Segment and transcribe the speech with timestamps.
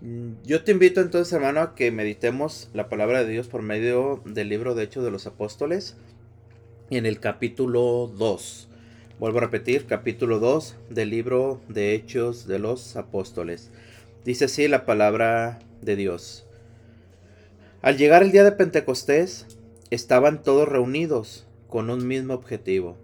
[0.00, 4.22] Mm, Yo te invito entonces, hermano, a que meditemos la palabra de Dios por medio
[4.24, 5.96] del libro de Hechos de los Apóstoles
[6.90, 8.68] en el capítulo 2.
[9.18, 13.70] Vuelvo a repetir, capítulo 2 del libro de Hechos de los Apóstoles.
[14.24, 16.46] Dice así la palabra de Dios.
[17.82, 19.46] Al llegar el día de Pentecostés,
[19.90, 22.96] estaban todos reunidos con un mismo objetivo.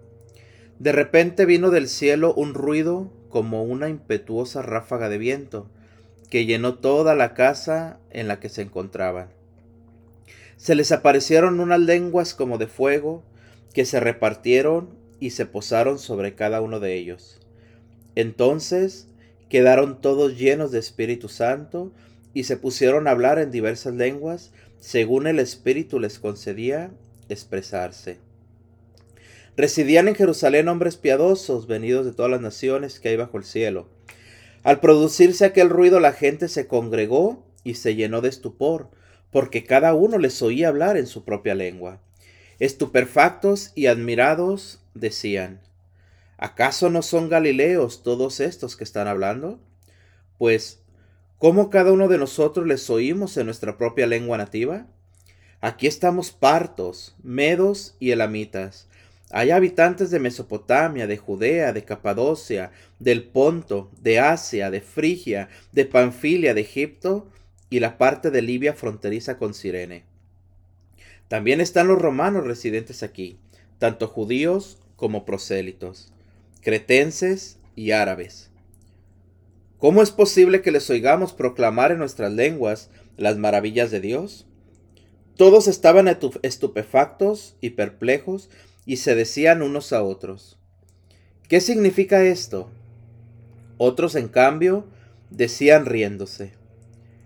[0.79, 5.69] De repente vino del cielo un ruido como una impetuosa ráfaga de viento
[6.29, 9.29] que llenó toda la casa en la que se encontraban.
[10.57, 13.23] Se les aparecieron unas lenguas como de fuego
[13.73, 17.39] que se repartieron y se posaron sobre cada uno de ellos.
[18.15, 19.07] Entonces
[19.49, 21.91] quedaron todos llenos de Espíritu Santo
[22.33, 26.91] y se pusieron a hablar en diversas lenguas según el Espíritu les concedía
[27.29, 28.19] expresarse.
[29.57, 33.87] Residían en Jerusalén hombres piadosos venidos de todas las naciones que hay bajo el cielo.
[34.65, 38.89] Al producirse aquel ruido la gente se congregó y se llenó de estupor,
[39.29, 42.01] porque cada uno les oía hablar en su propia lengua.
[42.57, 45.61] Estupefactos y admirados decían,
[46.39, 49.59] ¿acaso no son galileos todos estos que están hablando?
[50.39, 50.79] Pues,
[51.37, 54.87] ¿cómo cada uno de nosotros les oímos en nuestra propia lengua nativa?
[55.61, 58.87] Aquí estamos partos, medos y elamitas,
[59.37, 65.83] hay habitantes de Mesopotamia, de Judea, de Capadocia, del Ponto, de Asia, de Frigia, de
[65.83, 67.27] Panfilia, de Egipto
[67.69, 70.05] y la parte de Libia fronteriza con Sirene.
[71.27, 73.37] También están los romanos residentes aquí,
[73.77, 76.13] tanto judíos como prosélitos,
[76.61, 78.51] cretenses y árabes.
[79.79, 84.47] ¿Cómo es posible que les oigamos proclamar en nuestras lenguas las maravillas de Dios?
[85.35, 86.07] Todos estaban
[86.41, 88.49] estupefactos y perplejos
[88.85, 90.57] y se decían unos a otros,
[91.47, 92.69] ¿qué significa esto?
[93.77, 94.85] Otros, en cambio,
[95.29, 96.53] decían riéndose,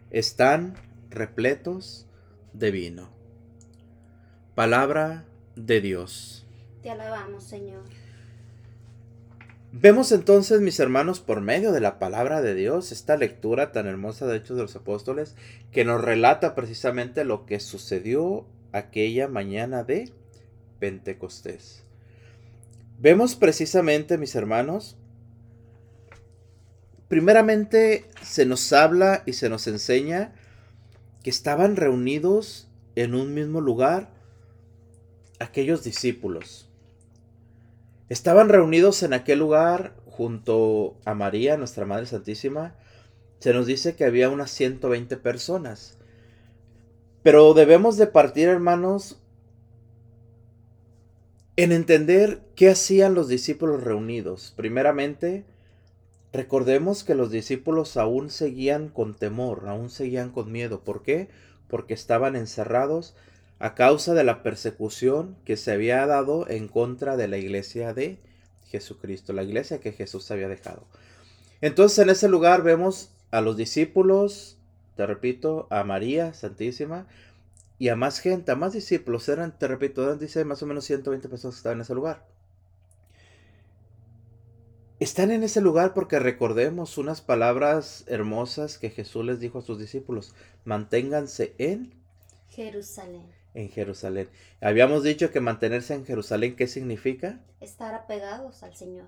[0.10, 0.76] están
[1.10, 2.08] repletos
[2.54, 3.10] de vino.
[4.56, 6.46] Palabra de Dios.
[6.82, 7.84] Te alabamos, Señor.
[9.72, 14.26] Vemos entonces, mis hermanos, por medio de la palabra de Dios, esta lectura tan hermosa
[14.26, 15.36] de Hechos de los Apóstoles,
[15.72, 20.12] que nos relata precisamente lo que sucedió aquella mañana de
[20.80, 21.84] Pentecostés.
[23.00, 24.98] Vemos precisamente, mis hermanos,
[27.08, 30.34] primeramente se nos habla y se nos enseña
[31.24, 34.10] que estaban reunidos en un mismo lugar
[35.40, 36.70] aquellos discípulos.
[38.10, 42.76] Estaban reunidos en aquel lugar junto a María, nuestra Madre Santísima.
[43.40, 45.98] Se nos dice que había unas 120 personas.
[47.24, 49.22] Pero debemos de partir, hermanos,
[51.64, 54.54] en entender qué hacían los discípulos reunidos.
[54.56, 55.44] Primeramente,
[56.32, 60.86] recordemos que los discípulos aún seguían con temor, aún seguían con miedo.
[60.86, 61.28] ¿Por qué?
[61.68, 63.14] Porque estaban encerrados
[63.60, 68.20] a causa de la persecución que se había dado en contra de la iglesia de
[68.68, 70.88] Jesucristo, la iglesia que Jesús había dejado.
[71.60, 74.58] Entonces en ese lugar vemos a los discípulos,
[74.96, 77.06] te repito, a María Santísima,
[77.80, 79.28] y a más gente, a más discípulos.
[79.30, 82.28] Eran, te repito, dice más o menos 120 personas que estaban en ese lugar.
[85.00, 89.80] Están en ese lugar porque recordemos unas palabras hermosas que Jesús les dijo a sus
[89.80, 90.36] discípulos.
[90.66, 91.94] Manténganse en
[92.50, 93.26] Jerusalén.
[93.54, 94.30] En Jerusalén.
[94.60, 97.40] Habíamos dicho que mantenerse en Jerusalén, ¿qué significa?
[97.62, 99.08] Estar apegados al Señor.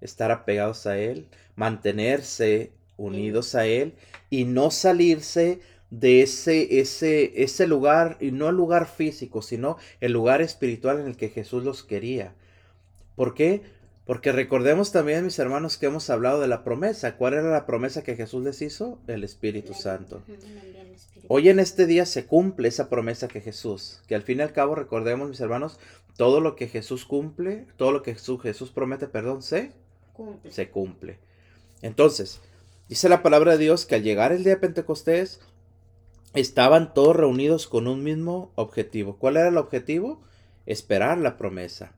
[0.00, 3.94] Estar apegados a Él, mantenerse unidos a Él
[4.30, 10.12] y no salirse de ese, ese, ese lugar, y no el lugar físico, sino el
[10.12, 12.34] lugar espiritual en el que Jesús los quería.
[13.16, 13.62] ¿Por qué?
[14.04, 17.16] Porque recordemos también, mis hermanos, que hemos hablado de la promesa.
[17.16, 18.98] ¿Cuál era la promesa que Jesús les hizo?
[19.06, 20.22] El Espíritu Santo.
[21.26, 24.54] Hoy en este día se cumple esa promesa que Jesús, que al fin y al
[24.54, 25.78] cabo recordemos, mis hermanos,
[26.16, 29.72] todo lo que Jesús cumple, todo lo que Jesús, Jesús promete, perdón, se
[30.14, 30.50] cumple.
[30.50, 31.18] se cumple.
[31.82, 32.40] Entonces,
[32.88, 35.40] dice la palabra de Dios que al llegar el día de Pentecostés,
[36.34, 39.16] estaban todos reunidos con un mismo objetivo.
[39.16, 40.20] ¿Cuál era el objetivo?
[40.66, 41.92] Esperar la promesa.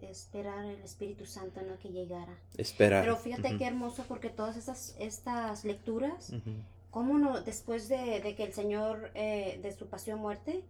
[0.00, 2.38] Esperar el Espíritu Santo no que llegara.
[2.56, 3.02] Esperar.
[3.02, 6.32] Pero fíjate qué hermoso porque todas estas, estas lecturas,
[6.90, 10.64] cómo no, después de, de que el Señor, eh, de su pasión, muerte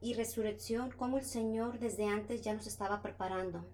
[0.00, 3.64] y resurrección, cómo el Señor desde antes ya nos estaba preparando.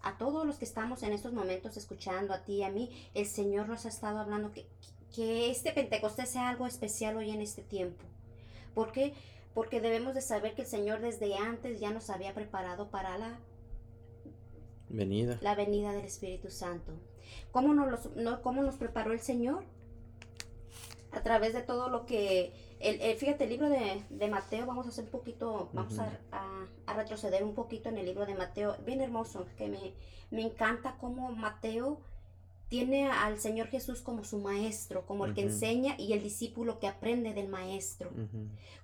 [0.00, 3.68] A todos los que estamos en estos momentos escuchando, a ti, a mí, el Señor
[3.68, 4.66] nos ha estado hablando que
[5.14, 8.04] que este Pentecostés sea algo especial hoy en este tiempo.
[8.74, 9.14] ¿Por qué?
[9.54, 13.38] Porque debemos de saber que el Señor desde antes ya nos había preparado para la
[14.88, 16.92] venida, la venida del Espíritu Santo.
[17.50, 19.64] ¿Cómo nos, no, ¿Cómo nos preparó el Señor?
[21.12, 25.04] a través de todo lo que, el, fíjate, el libro de, Mateo, vamos a hacer
[25.04, 26.10] un poquito, vamos a,
[26.86, 29.94] a, retroceder un poquito en el libro de Mateo, bien hermoso, que me,
[30.30, 32.00] me encanta cómo Mateo
[32.68, 36.86] tiene al Señor Jesús como su maestro, como el que enseña y el discípulo que
[36.86, 38.10] aprende del maestro.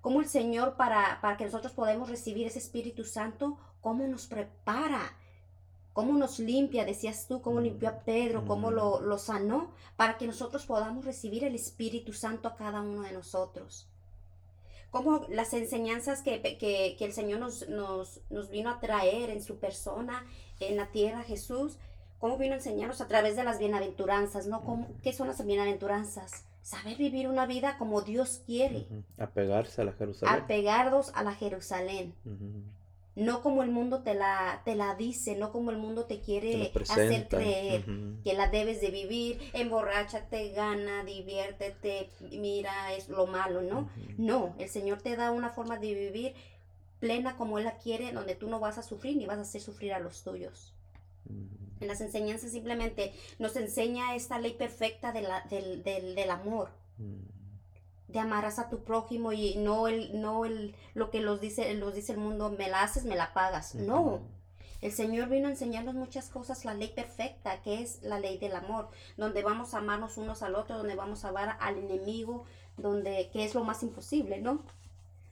[0.00, 5.16] Como el Señor para, para que nosotros podamos recibir ese Espíritu Santo, cómo nos prepara,
[5.92, 10.26] cómo nos limpia, decías tú, cómo limpió a Pedro, cómo lo, lo, sanó, para que
[10.26, 13.86] nosotros podamos recibir el Espíritu Santo a cada uno de nosotros.
[14.90, 19.42] Como las enseñanzas que, que, que el Señor nos, nos, nos vino a traer en
[19.42, 20.24] su persona,
[20.58, 21.78] en la tierra, Jesús,
[22.24, 24.88] cómo vino a enseñarnos a través de las bienaventuranzas, ¿no?
[25.02, 26.46] ¿Qué son las bienaventuranzas?
[26.62, 28.86] Saber vivir una vida como Dios quiere.
[29.18, 30.34] Apegarse a la Jerusalén.
[30.34, 32.14] Apegarnos a la Jerusalén.
[33.14, 36.72] No como el mundo te la, te la dice, no como el mundo te quiere
[36.74, 37.84] hacer creer
[38.24, 43.90] que la debes de vivir, emborráchate, gana, diviértete, mira, es lo malo, ¿no?
[44.16, 46.34] No, el Señor te da una forma de vivir
[47.00, 49.60] plena como Él la quiere, donde tú no vas a sufrir ni vas a hacer
[49.60, 50.72] sufrir a los tuyos.
[51.84, 56.70] En las enseñanzas simplemente nos enseña esta ley perfecta de la, del, del, amor.
[56.96, 57.20] Mm.
[58.08, 61.94] De amarás a tu prójimo y no el, no el, lo que los dice, los
[61.94, 63.74] dice el mundo, me la haces, me la pagas.
[63.74, 64.22] No.
[64.80, 68.56] El Señor vino a enseñarnos muchas cosas, la ley perfecta, que es la ley del
[68.56, 68.88] amor,
[69.18, 72.46] donde vamos a amarnos unos al otro, donde vamos a amar al enemigo,
[72.78, 74.64] donde, que es lo más imposible, ¿no?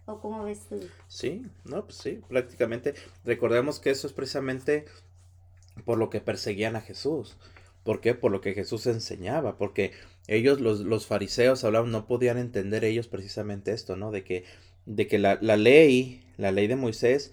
[0.05, 0.81] ¿O cómo ves tú?
[1.09, 2.95] Sí, no, pues sí, prácticamente.
[3.25, 4.85] Recordemos que eso es precisamente
[5.85, 7.37] por lo que perseguían a Jesús.
[7.85, 8.15] ¿Por qué?
[8.15, 9.93] Por lo que Jesús enseñaba, porque
[10.29, 14.13] ellos, los, los fariseos, hablaban, no podían entender ellos precisamente esto, ¿no?
[14.13, 14.45] De que,
[14.87, 17.33] de que la, la ley, la ley de Moisés,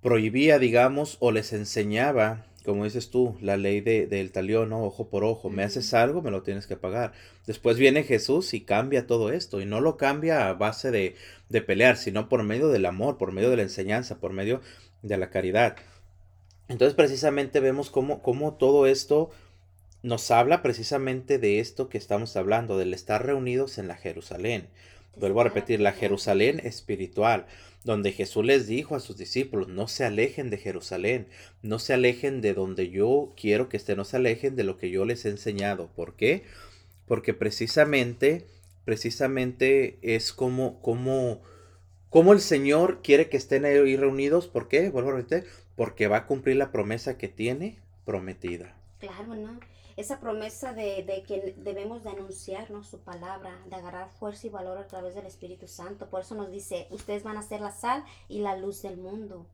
[0.00, 4.84] prohibía, digamos, o les enseñaba, como dices tú, la ley de, del talión, ¿no?
[4.84, 7.12] Ojo por ojo, me haces algo, me lo tienes que pagar.
[7.46, 11.14] Después viene Jesús y cambia todo esto, y no lo cambia a base de,
[11.50, 14.62] de pelear, sino por medio del amor, por medio de la enseñanza, por medio
[15.02, 15.76] de la caridad.
[16.68, 19.30] Entonces precisamente vemos cómo, cómo todo esto
[20.02, 24.68] nos habla precisamente de esto que estamos hablando, del estar reunidos en la Jerusalén.
[25.16, 27.46] Vuelvo a repetir, la Jerusalén espiritual,
[27.84, 31.26] donde Jesús les dijo a sus discípulos, no se alejen de Jerusalén,
[31.62, 34.90] no se alejen de donde yo quiero que estén, no se alejen de lo que
[34.90, 35.88] yo les he enseñado.
[35.96, 36.44] ¿Por qué?
[37.06, 38.46] Porque precisamente,
[38.84, 41.40] precisamente es como, como,
[42.10, 44.48] como el Señor quiere que estén ahí reunidos.
[44.48, 44.90] ¿Por qué?
[44.90, 48.74] Vuelvo a repetir, porque va a cumplir la promesa que tiene prometida.
[48.98, 49.60] Claro, ¿no?
[49.96, 54.86] Esa promesa de, que debemos de anunciar su palabra, de agarrar fuerza y valor a
[54.86, 56.10] través del Espíritu Santo.
[56.10, 59.46] Por eso nos dice, ustedes van a ser la sal y la luz del mundo.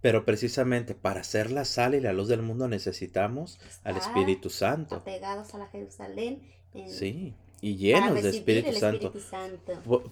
[0.00, 4.96] Pero precisamente para ser la sal y la luz del mundo necesitamos al Espíritu Santo.
[4.96, 6.42] Apegados a la Jerusalén.
[6.86, 9.12] sí, y llenos de Espíritu Santo.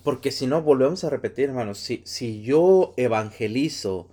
[0.02, 4.08] Porque si no, volvemos a repetir, hermanos, si, si yo evangelizo,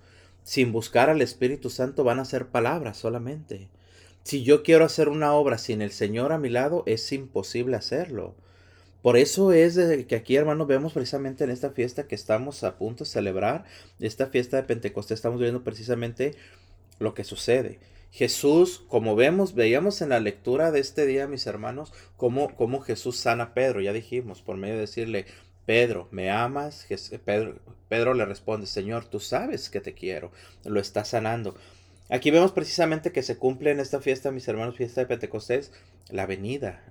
[0.48, 3.68] sin buscar al Espíritu Santo van a ser palabras solamente.
[4.22, 8.34] Si yo quiero hacer una obra sin el Señor a mi lado, es imposible hacerlo.
[9.02, 13.04] Por eso es que aquí, hermanos, vemos precisamente en esta fiesta que estamos a punto
[13.04, 13.66] de celebrar,
[14.00, 16.34] esta fiesta de Pentecostés, estamos viendo precisamente
[16.98, 17.78] lo que sucede.
[18.10, 23.18] Jesús, como vemos, veíamos en la lectura de este día, mis hermanos, cómo, cómo Jesús
[23.18, 25.26] sana a Pedro, ya dijimos, por medio de decirle,
[25.68, 26.86] Pedro, ¿me amas?
[27.26, 27.56] Pedro,
[27.90, 30.32] Pedro le responde, Señor, tú sabes que te quiero.
[30.64, 31.56] Lo está sanando.
[32.08, 35.70] Aquí vemos precisamente que se cumple en esta fiesta, mis hermanos, fiesta de Pentecostés,
[36.08, 36.82] la venida.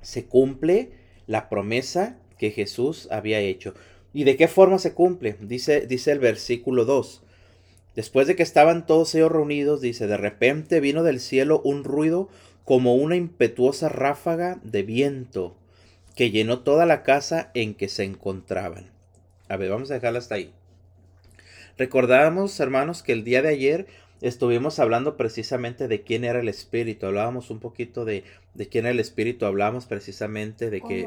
[0.00, 0.92] Se cumple
[1.26, 3.74] la promesa que Jesús había hecho.
[4.14, 5.36] ¿Y de qué forma se cumple?
[5.38, 7.22] Dice, dice el versículo 2.
[7.94, 12.30] Después de que estaban todos ellos reunidos, dice, de repente vino del cielo un ruido
[12.64, 15.54] como una impetuosa ráfaga de viento
[16.18, 18.90] que llenó toda la casa en que se encontraban.
[19.46, 20.52] A ver, vamos a dejarla hasta ahí.
[21.76, 23.86] Recordábamos, hermanos, que el día de ayer
[24.20, 27.06] estuvimos hablando precisamente de quién era el Espíritu.
[27.06, 29.46] Hablábamos un poquito de, de quién era el Espíritu.
[29.46, 31.06] Hablábamos precisamente de que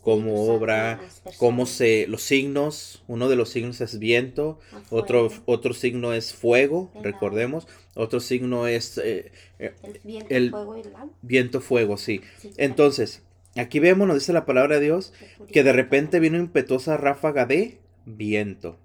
[0.00, 1.02] cómo obra,
[1.36, 3.04] cómo se los signos.
[3.08, 4.58] Uno de los signos es viento,
[4.88, 6.90] otro otro signo es fuego.
[7.02, 7.68] recordemos.
[7.94, 10.82] Otro signo es eh, eh, el, viento, fuego, y
[11.20, 12.22] viento, fuego, sí.
[12.56, 13.22] Entonces
[13.56, 15.12] Aquí vemos, nos dice la palabra de Dios,
[15.50, 18.78] que de repente vino impetuosa ráfaga de viento,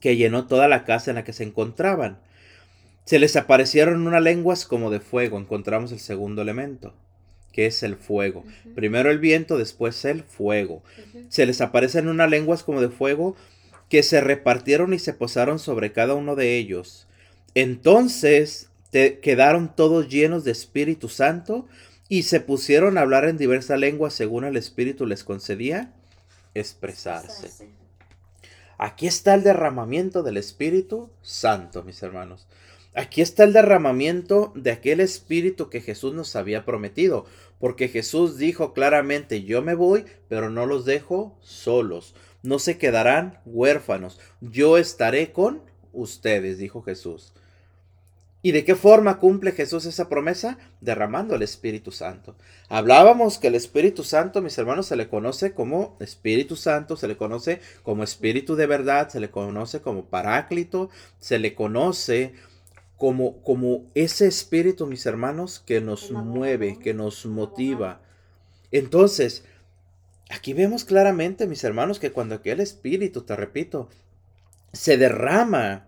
[0.00, 2.18] que llenó toda la casa en la que se encontraban.
[3.04, 5.38] Se les aparecieron unas lenguas como de fuego.
[5.38, 6.94] Encontramos el segundo elemento,
[7.52, 8.44] que es el fuego.
[8.74, 10.82] Primero el viento, después el fuego.
[11.28, 13.36] Se les aparecen unas lenguas como de fuego
[13.88, 17.06] que se repartieron y se posaron sobre cada uno de ellos.
[17.54, 21.66] Entonces te quedaron todos llenos de Espíritu Santo
[22.08, 25.92] y se pusieron a hablar en diversas lenguas según el Espíritu les concedía
[26.54, 27.68] expresarse.
[28.78, 32.46] Aquí está el derramamiento del Espíritu Santo, mis hermanos.
[32.94, 37.26] Aquí está el derramamiento de aquel Espíritu que Jesús nos había prometido,
[37.58, 43.40] porque Jesús dijo claramente, yo me voy, pero no los dejo solos, no se quedarán
[43.46, 47.32] huérfanos, yo estaré con ustedes, dijo Jesús.
[48.44, 50.58] ¿Y de qué forma cumple Jesús esa promesa?
[50.82, 52.36] Derramando el Espíritu Santo.
[52.68, 57.16] Hablábamos que el Espíritu Santo, mis hermanos, se le conoce como Espíritu Santo, se le
[57.16, 62.34] conoce como Espíritu de verdad, se le conoce como Paráclito, se le conoce
[62.98, 68.02] como, como ese Espíritu, mis hermanos, que nos mueve, que nos motiva.
[68.72, 69.46] Entonces,
[70.28, 73.88] aquí vemos claramente, mis hermanos, que cuando aquel Espíritu, te repito,
[74.74, 75.86] se derrama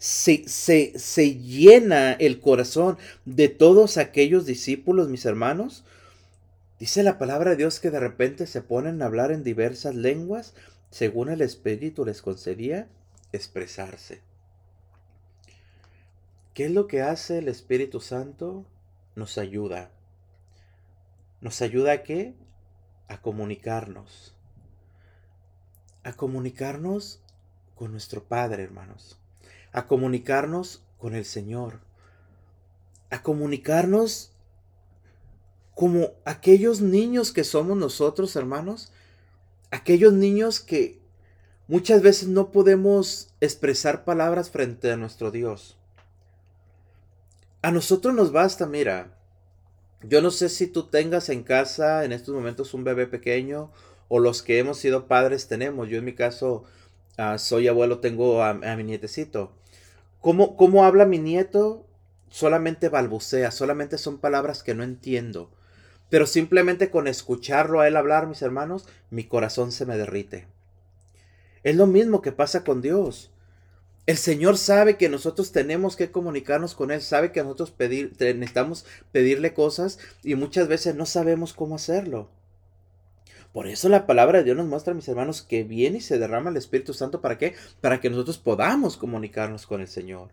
[0.00, 5.84] se, llena el corazón de todos aquellos discípulos, mis hermanos.
[6.78, 10.54] Dice la palabra de Dios que de repente se ponen a hablar en diversas lenguas,
[10.90, 12.88] según el Espíritu les concedía
[13.32, 14.22] expresarse.
[16.54, 18.64] ¿Qué es lo que hace el Espíritu Santo?
[19.14, 19.90] Nos ayuda.
[21.42, 22.34] ¿Nos ayuda a qué?
[23.08, 24.34] A comunicarnos.
[26.04, 27.20] A comunicarnos
[27.74, 29.19] con nuestro Padre, hermanos
[29.72, 31.80] a comunicarnos con el Señor,
[33.10, 34.32] a comunicarnos
[35.74, 38.92] como aquellos niños que somos nosotros, hermanos,
[39.70, 41.00] aquellos niños que
[41.68, 45.78] muchas veces no podemos expresar palabras frente a nuestro Dios.
[47.62, 49.16] A nosotros nos basta, mira,
[50.02, 53.70] yo no sé si tú tengas en casa en estos momentos un bebé pequeño
[54.08, 55.88] o los que hemos sido padres tenemos.
[55.88, 56.64] Yo en mi caso
[57.16, 59.52] ah, soy abuelo, tengo a mi nietecito.
[60.20, 61.86] ¿Cómo, habla mi nieto?
[62.28, 65.50] Solamente balbucea, solamente son palabras que no entiendo.
[66.10, 70.46] Pero simplemente con escucharlo a él hablar, mis hermanos, mi corazón se me derrite.
[71.62, 73.30] Es lo mismo que pasa con Dios.
[74.06, 78.84] El Señor sabe que nosotros tenemos que comunicarnos con Él, sabe que nosotros pedir, necesitamos
[79.12, 82.28] pedirle cosas y muchas veces no sabemos cómo hacerlo.
[83.52, 86.50] Por eso la palabra de Dios nos muestra, mis hermanos, que viene y se derrama
[86.50, 87.20] el Espíritu Santo.
[87.20, 87.54] ¿Para qué?
[87.80, 90.28] Para que nosotros podamos comunicarnos con el Señor.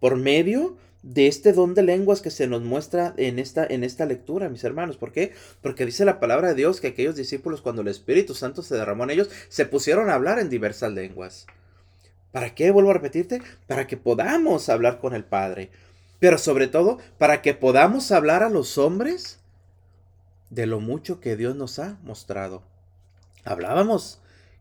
[0.00, 4.06] Por medio de este don de lenguas que se nos muestra en esta, en esta
[4.06, 4.96] lectura, mis hermanos.
[4.96, 5.32] ¿Por qué?
[5.62, 9.04] Porque dice la palabra de Dios que aquellos discípulos, cuando el Espíritu Santo se derramó
[9.04, 11.46] en ellos, se pusieron a hablar en diversas lenguas.
[12.32, 12.70] ¿Para qué?
[12.70, 15.70] Vuelvo a repetirte, para que podamos hablar con el Padre.
[16.18, 19.38] Pero sobre todo, para que podamos hablar a los hombres
[20.50, 22.62] de lo mucho que Dios nos ha mostrado.
[23.44, 24.20] Hablábamos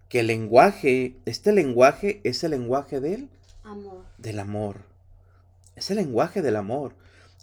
[0.10, 3.30] que el lenguaje, este lenguaje es el lenguaje del
[3.64, 4.04] amor.
[4.18, 4.78] Del amor.
[5.76, 6.94] Es el lenguaje del amor.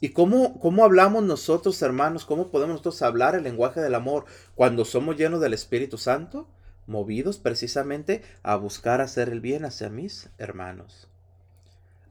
[0.00, 2.24] ¿Y cómo, cómo hablamos nosotros, hermanos?
[2.24, 6.48] ¿Cómo podemos nosotros hablar el lenguaje del amor cuando somos llenos del Espíritu Santo?
[6.86, 11.08] Movidos precisamente a buscar hacer el bien hacia mis hermanos.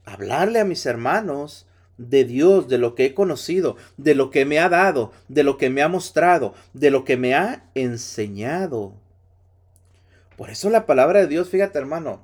[0.04, 1.66] Hablarle a mis hermanos
[2.08, 5.56] de Dios, de lo que he conocido, de lo que me ha dado, de lo
[5.56, 8.94] que me ha mostrado, de lo que me ha enseñado.
[10.36, 12.20] Por eso la palabra de Dios, fíjate hermano,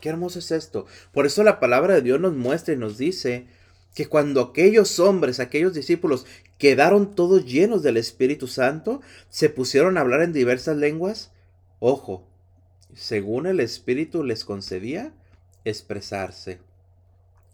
[0.00, 0.86] qué hermoso es esto.
[1.12, 3.46] Por eso la palabra de Dios nos muestra y nos dice
[3.94, 6.26] que cuando aquellos hombres, aquellos discípulos
[6.58, 11.32] quedaron todos llenos del Espíritu Santo, se pusieron a hablar en diversas lenguas,
[11.80, 12.26] ojo,
[12.94, 15.12] según el Espíritu les concedía
[15.64, 16.58] expresarse.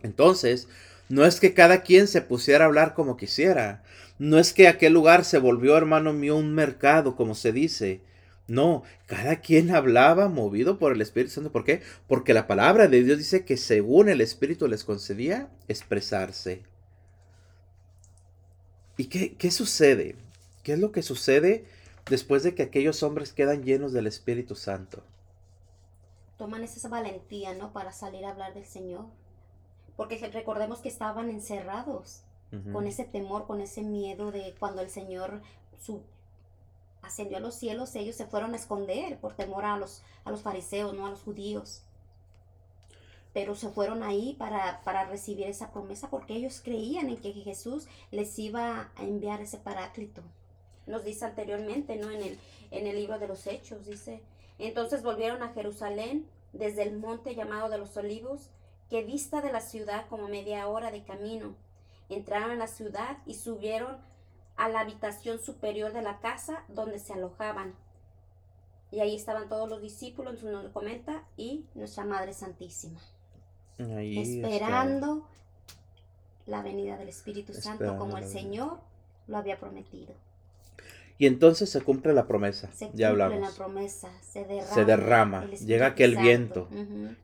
[0.02, 0.68] Entonces,
[1.12, 3.82] no es que cada quien se pusiera a hablar como quisiera.
[4.18, 8.00] No es que aquel lugar se volvió, hermano mío, un mercado, como se dice.
[8.48, 11.52] No, cada quien hablaba movido por el Espíritu Santo.
[11.52, 11.82] ¿Por qué?
[12.08, 16.62] Porque la palabra de Dios dice que según el Espíritu les concedía expresarse.
[18.96, 20.16] ¿Y qué, qué sucede?
[20.62, 21.66] ¿Qué es lo que sucede
[22.08, 25.02] después de que aquellos hombres quedan llenos del Espíritu Santo?
[26.38, 27.74] Toman esa valentía, ¿no?
[27.74, 29.04] Para salir a hablar del Señor
[30.02, 32.24] porque recordemos que estaban encerrados
[32.72, 35.42] con ese temor, con ese miedo de cuando el Señor
[35.80, 36.02] su,
[37.02, 40.42] ascendió a los cielos, ellos se fueron a esconder por temor a los, a los
[40.42, 41.84] fariseos, no a los judíos.
[43.32, 47.86] Pero se fueron ahí para, para recibir esa promesa porque ellos creían en que Jesús
[48.10, 50.20] les iba a enviar ese paráclito.
[50.88, 52.10] Nos dice anteriormente, ¿no?
[52.10, 52.40] En el,
[52.72, 54.20] en el libro de los Hechos, dice.
[54.58, 58.50] Entonces volvieron a Jerusalén desde el monte llamado de los olivos
[58.92, 61.56] que dista de la ciudad como media hora de camino.
[62.10, 63.96] Entraron en la ciudad y subieron
[64.56, 67.74] a la habitación superior de la casa donde se alojaban.
[68.90, 73.00] Y ahí estaban todos los discípulos, nos comenta, y nuestra Madre Santísima.
[73.78, 75.26] esperando
[76.44, 78.78] la venida del Espíritu Santo, como el Señor
[79.26, 80.12] lo había prometido.
[81.22, 82.68] Y entonces se cumple la promesa.
[82.74, 83.38] Se ya hablamos.
[83.38, 85.46] la promesa, se derrama.
[85.54, 86.26] se llega aquel Santo.
[86.26, 86.68] viento,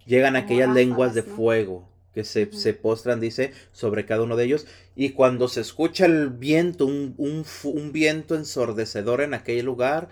[0.07, 4.45] llegan Como aquellas lenguas de fuego que se, se postran, dice, sobre cada uno de
[4.45, 4.69] ellos.
[4.95, 10.11] Y cuando se escucha el viento, un, un un viento ensordecedor en aquel lugar,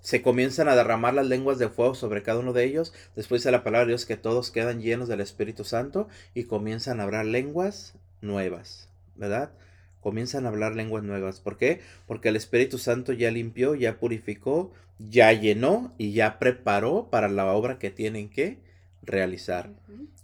[0.00, 2.92] se comienzan a derramar las lenguas de fuego sobre cada uno de ellos.
[3.14, 6.98] Después de la palabra de Dios que todos quedan llenos del Espíritu Santo y comienzan
[6.98, 9.52] a hablar lenguas nuevas, ¿verdad?
[10.00, 11.40] Comienzan a hablar lenguas nuevas.
[11.40, 11.80] ¿Por qué?
[12.06, 17.52] Porque el Espíritu Santo ya limpió, ya purificó, ya llenó y ya preparó para la
[17.52, 18.58] obra que tienen que
[19.02, 19.70] realizar.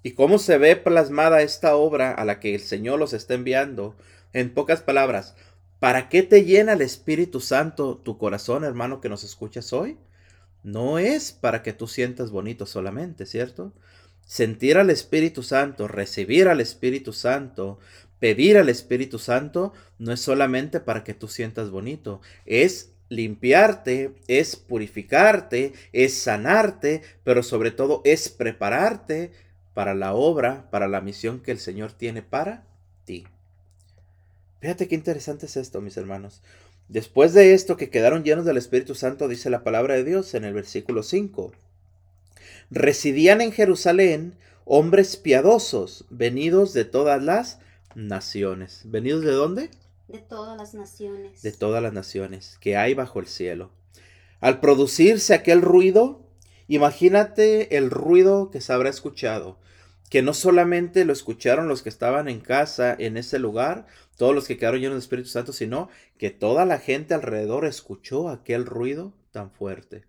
[0.03, 3.97] ¿Y cómo se ve plasmada esta obra a la que el Señor los está enviando?
[4.33, 5.35] En pocas palabras,
[5.79, 9.97] ¿para qué te llena el Espíritu Santo tu corazón, hermano, que nos escuchas hoy?
[10.63, 13.73] No es para que tú sientas bonito solamente, ¿cierto?
[14.27, 17.79] Sentir al Espíritu Santo, recibir al Espíritu Santo,
[18.19, 24.57] pedir al Espíritu Santo, no es solamente para que tú sientas bonito, es limpiarte, es
[24.57, 29.31] purificarte, es sanarte, pero sobre todo es prepararte
[29.75, 32.65] para la obra, para la misión que el Señor tiene para
[33.05, 33.27] ti.
[34.61, 36.43] Fíjate qué interesante es esto, mis hermanos.
[36.89, 40.45] Después de esto que quedaron llenos del Espíritu Santo, dice la palabra de Dios en
[40.45, 41.53] el versículo 5.
[42.71, 47.59] Residían en Jerusalén hombres piadosos, venidos de todas las
[47.97, 48.83] naciones.
[48.85, 49.71] ¿Venidos de dónde?
[50.07, 51.43] De todas las naciones.
[51.43, 53.73] de todas las naciones que hay bajo el cielo.
[54.41, 56.29] Al producirse aquel ruido,
[56.69, 59.59] imagínate el ruido que se habrá escuchado,
[60.11, 63.87] que no solamente lo escucharon los que estaban en casa en ese lugar,
[64.17, 65.89] todos los que quedaron llenos del Espíritu Santo, sino
[66.19, 70.05] que toda la gente alrededor escuchó aquel ruido tan fuerte.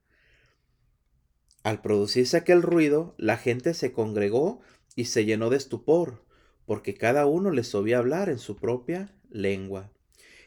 [1.63, 4.62] Al producirse aquel ruido, la gente se congregó
[4.96, 6.27] y se llenó de estupor,
[6.68, 9.90] porque cada uno les oía hablar en su propia lengua.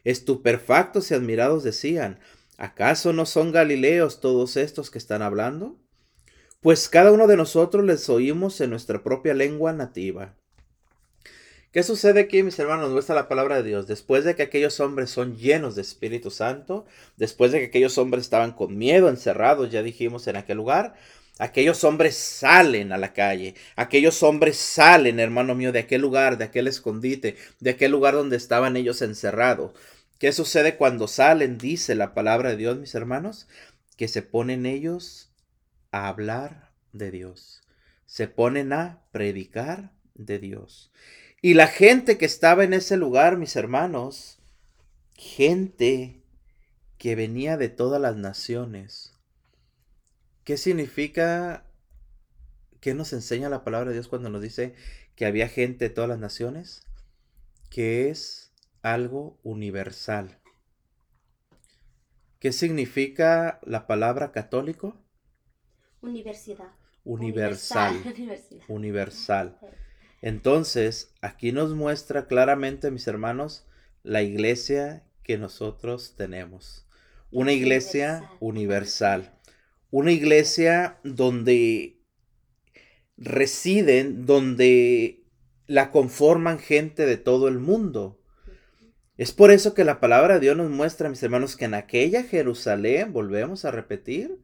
[0.04, 2.20] Estupefactos y admirados decían,
[2.58, 5.78] ¿acaso no son galileos todos estos que están hablando?
[6.60, 10.36] Pues cada uno de nosotros les oímos en nuestra propia lengua nativa.
[11.72, 12.90] ¿Qué sucede aquí, mis hermanos?
[12.90, 13.86] Muestra la palabra de Dios.
[13.86, 16.84] Después de que aquellos hombres son llenos de Espíritu Santo,
[17.16, 20.96] después de que aquellos hombres estaban con miedo, encerrados, ya dijimos, en aquel lugar,
[21.40, 23.54] aquellos hombres salen a la calle.
[23.74, 28.36] Aquellos hombres salen, hermano mío, de aquel lugar, de aquel escondite, de aquel lugar donde
[28.36, 29.72] estaban ellos encerrados.
[30.18, 31.56] ¿Qué sucede cuando salen?
[31.56, 33.48] Dice la palabra de Dios, mis hermanos,
[33.96, 35.32] que se ponen ellos
[35.90, 37.62] a hablar de Dios.
[38.06, 40.92] Se ponen a predicar de Dios.
[41.42, 44.38] Y la gente que estaba en ese lugar, mis hermanos,
[45.14, 46.20] gente
[46.98, 49.09] que venía de todas las naciones.
[50.50, 51.64] ¿Qué significa?
[52.80, 54.74] ¿Qué nos enseña la palabra de Dios cuando nos dice
[55.14, 56.88] que había gente de todas las naciones?
[57.70, 60.40] Que es algo universal.
[62.40, 64.96] ¿Qué significa la palabra católico?
[66.00, 66.72] Universidad.
[67.04, 68.02] Universal.
[68.04, 68.64] Universidad.
[68.66, 69.56] Universal.
[70.20, 73.68] Entonces, aquí nos muestra claramente, mis hermanos,
[74.02, 76.88] la iglesia que nosotros tenemos.
[77.30, 79.38] Una iglesia universal.
[79.90, 82.00] Una iglesia donde
[83.16, 85.24] residen, donde
[85.66, 88.20] la conforman gente de todo el mundo.
[89.16, 92.22] Es por eso que la palabra de Dios nos muestra, mis hermanos, que en aquella
[92.22, 94.38] Jerusalén, volvemos a repetir,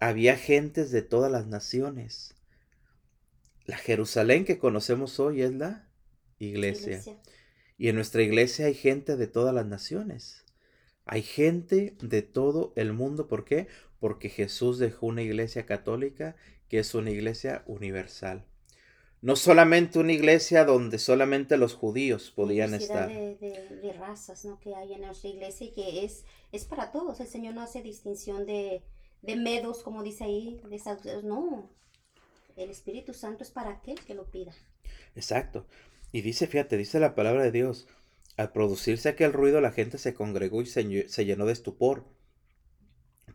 [0.00, 2.34] había gentes de todas las naciones.
[3.64, 5.88] La Jerusalén que conocemos hoy es la
[6.38, 6.98] iglesia.
[6.98, 7.22] Iglesia.
[7.78, 10.44] Y en nuestra iglesia hay gente de todas las naciones.
[11.04, 13.28] Hay gente de todo el mundo.
[13.28, 13.68] ¿Por qué?
[14.02, 16.36] Porque Jesús dejó una iglesia católica
[16.68, 18.44] que es una iglesia universal.
[19.22, 23.08] No solamente una iglesia donde solamente los judíos podían estar.
[23.08, 24.58] De, de- de razas ¿no?
[24.60, 27.20] que hay en nuestra iglesia y que es, es para todos.
[27.20, 28.82] El Señor no hace distinción de,
[29.22, 31.22] de medos, como dice ahí, de.
[31.22, 31.70] No.
[32.56, 34.52] El Espíritu Santo es para aquel que lo pida.
[35.14, 35.66] Exacto.
[36.12, 37.86] Y dice, fíjate, dice la palabra de Dios,
[38.36, 42.04] al producirse aquel ruido la gente se congregó y se, se llenó de estupor,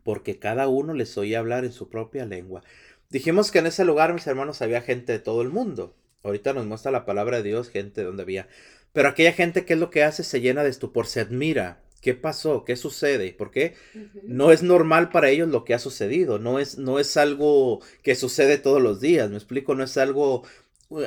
[0.08, 2.62] porque cada uno les oía hablar en su propia lengua.
[3.10, 5.94] Dijimos que en ese lugar, mis hermanos, había gente de todo el mundo.
[6.22, 8.48] Ahorita nos muestra la palabra de Dios, gente donde había.
[8.94, 10.24] Pero aquella gente, ¿qué es lo que hace?
[10.24, 11.82] Se llena de estupor, se admira.
[12.00, 12.64] ¿Qué pasó?
[12.64, 13.34] ¿Qué sucede?
[13.34, 13.74] ¿Por qué?
[14.22, 18.14] No es normal para ellos lo que ha sucedido, no es, no es algo que
[18.14, 20.42] sucede todos los días, me explico, no es algo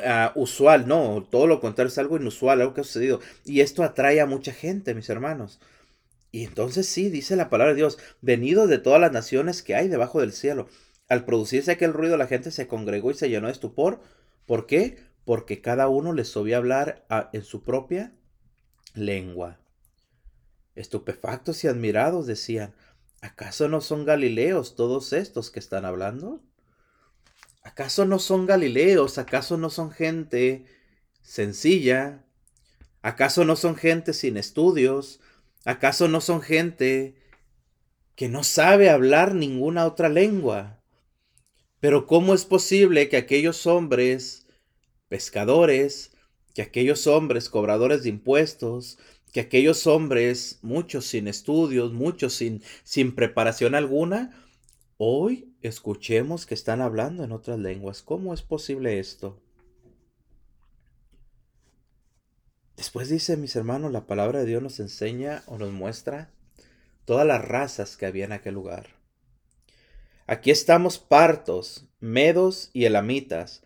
[0.05, 3.19] ah, usual, no, todo lo contrario, es algo inusual, algo que ha sucedido.
[3.45, 5.59] Y esto atrae a mucha gente, mis hermanos.
[6.31, 9.89] Y entonces sí, dice la palabra de Dios, venidos de todas las naciones que hay
[9.89, 10.67] debajo del cielo.
[11.09, 14.01] Al producirse aquel ruido, la gente se congregó y se llenó de estupor.
[14.45, 15.03] ¿Por qué?
[15.25, 18.13] Porque cada uno les oía hablar en su propia
[18.93, 19.59] lengua.
[20.75, 22.73] Estupefactos y admirados decían,
[23.19, 26.41] ¿acaso no son galileos todos estos que están hablando?
[27.63, 29.17] ¿Acaso no son galileos?
[29.17, 30.65] ¿Acaso no son gente
[31.21, 32.23] sencilla?
[33.01, 35.19] ¿Acaso no son gente sin estudios?
[35.65, 37.15] ¿Acaso no son gente
[38.15, 40.81] que no sabe hablar ninguna otra lengua?
[41.79, 44.47] Pero ¿cómo es posible que aquellos hombres
[45.07, 46.11] pescadores,
[46.55, 48.97] que aquellos hombres cobradores de impuestos,
[49.31, 54.31] que aquellos hombres, muchos sin estudios, muchos sin, sin preparación alguna,
[54.97, 58.01] hoy escuchemos que están hablando en otras lenguas.
[58.01, 59.41] ¿Cómo es posible esto?
[62.81, 66.31] Después dice, mis hermanos, la palabra de Dios nos enseña o nos muestra
[67.05, 68.87] todas las razas que había en aquel lugar.
[70.25, 73.61] Aquí estamos partos, medos y elamitas.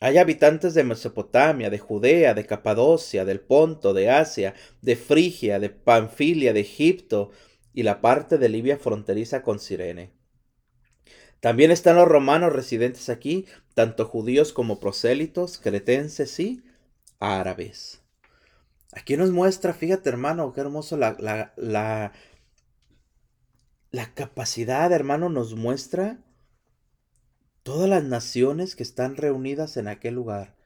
[0.00, 5.70] Hay habitantes de Mesopotamia, de Judea, de Capadocia, del Ponto, de Asia, de Frigia, de
[5.70, 7.30] Panfilia, de Egipto
[7.72, 10.10] y la parte de Libia fronteriza con Sirene.
[11.38, 16.64] También están los romanos residentes aquí, tanto judíos como prosélitos, cretenses y
[17.20, 17.99] árabes.
[18.92, 22.12] Aquí nos muestra, fíjate hermano, qué hermoso la, la, la,
[23.90, 26.18] la capacidad, hermano, nos muestra
[27.62, 30.56] todas las naciones que están reunidas en aquel lugar.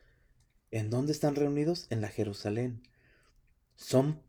[0.71, 1.87] ¿En dónde están reunidos?
[1.91, 2.83] En la Jerusalén.
[3.77, 4.23] Son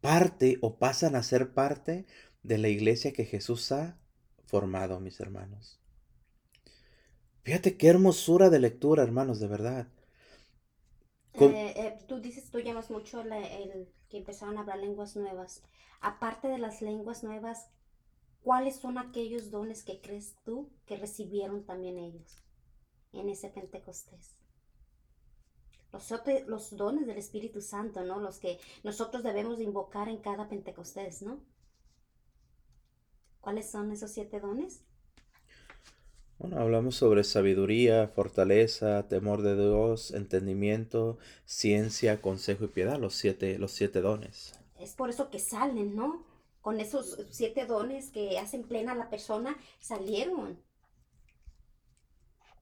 [0.00, 2.06] parte o pasan a ser parte
[2.42, 3.98] de la iglesia que Jesús ha
[4.46, 5.80] formado, mis hermanos.
[7.42, 9.88] Fíjate qué hermosura de lectura, hermanos, de verdad.
[11.40, 15.62] Eh, eh, tú dices, tú llamas mucho el que empezaron a hablar lenguas nuevas.
[16.00, 17.70] Aparte de las lenguas nuevas,
[18.42, 22.42] ¿cuáles son aquellos dones que crees tú que recibieron también ellos
[23.12, 24.36] en ese Pentecostés?
[25.92, 26.12] Los,
[26.46, 28.20] los dones del Espíritu Santo, ¿no?
[28.20, 31.40] Los que nosotros debemos invocar en cada Pentecostés, ¿no?
[33.40, 34.84] ¿Cuáles son esos siete dones?
[36.38, 43.58] Bueno, hablamos sobre sabiduría, fortaleza, temor de Dios, entendimiento, ciencia, consejo y piedad, los siete,
[43.58, 44.54] los siete dones.
[44.78, 46.24] Es por eso que salen, ¿no?
[46.60, 50.62] Con esos siete dones que hacen plena a la persona, salieron.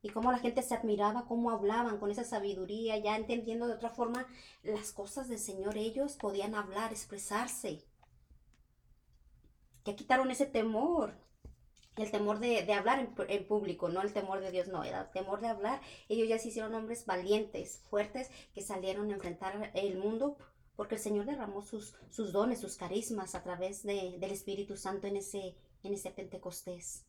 [0.01, 3.91] Y cómo la gente se admiraba, cómo hablaban con esa sabiduría, ya entendiendo de otra
[3.91, 4.27] forma
[4.63, 7.85] las cosas del Señor, ellos podían hablar, expresarse.
[9.85, 11.26] Que quitaron ese temor
[11.97, 15.49] el temor de, hablar en, público, no el temor de Dios, no, el temor de
[15.49, 15.81] hablar.
[16.09, 20.37] Ellos ya se hicieron hombres valientes, fuertes, que salieron a enfrentar el mundo,
[20.77, 25.07] porque el Señor derramó sus, sus dones, sus carismas a través de, del Espíritu Santo
[25.07, 27.05] en ese, en ese Pentecostés.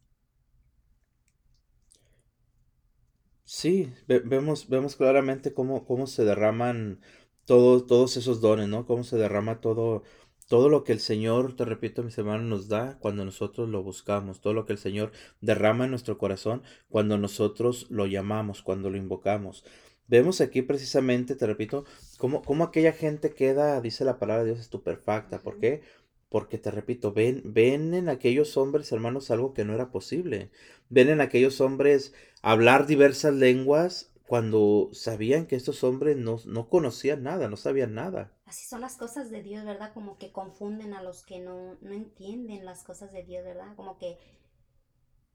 [3.43, 7.00] Sí, vemos, vemos claramente cómo, cómo se derraman
[7.45, 8.86] todos todos esos dones, ¿no?
[8.86, 10.04] Cómo se derrama todo
[10.47, 14.39] todo lo que el Señor, te repito, mis hermanos, nos da cuando nosotros lo buscamos,
[14.39, 18.97] todo lo que el Señor derrama en nuestro corazón cuando nosotros lo llamamos, cuando lo
[18.97, 19.65] invocamos.
[20.07, 21.83] Vemos aquí precisamente, te repito,
[22.17, 25.39] cómo, cómo aquella gente queda, dice la palabra de Dios, estupefacta.
[25.39, 25.81] ¿Por qué?
[26.29, 30.49] Porque te repito, ven, ven en aquellos hombres, hermanos, algo que no era posible.
[30.89, 37.23] Ven en aquellos hombres hablar diversas lenguas cuando sabían que estos hombres no, no conocían
[37.23, 38.31] nada, no sabían nada.
[38.45, 39.93] Así son las cosas de Dios, ¿verdad?
[39.93, 43.75] Como que confunden a los que no, no entienden las cosas de Dios, ¿verdad?
[43.75, 44.17] Como que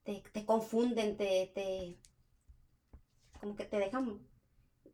[0.05, 1.99] te, te confunden, te, te,
[3.41, 4.21] como que te dejan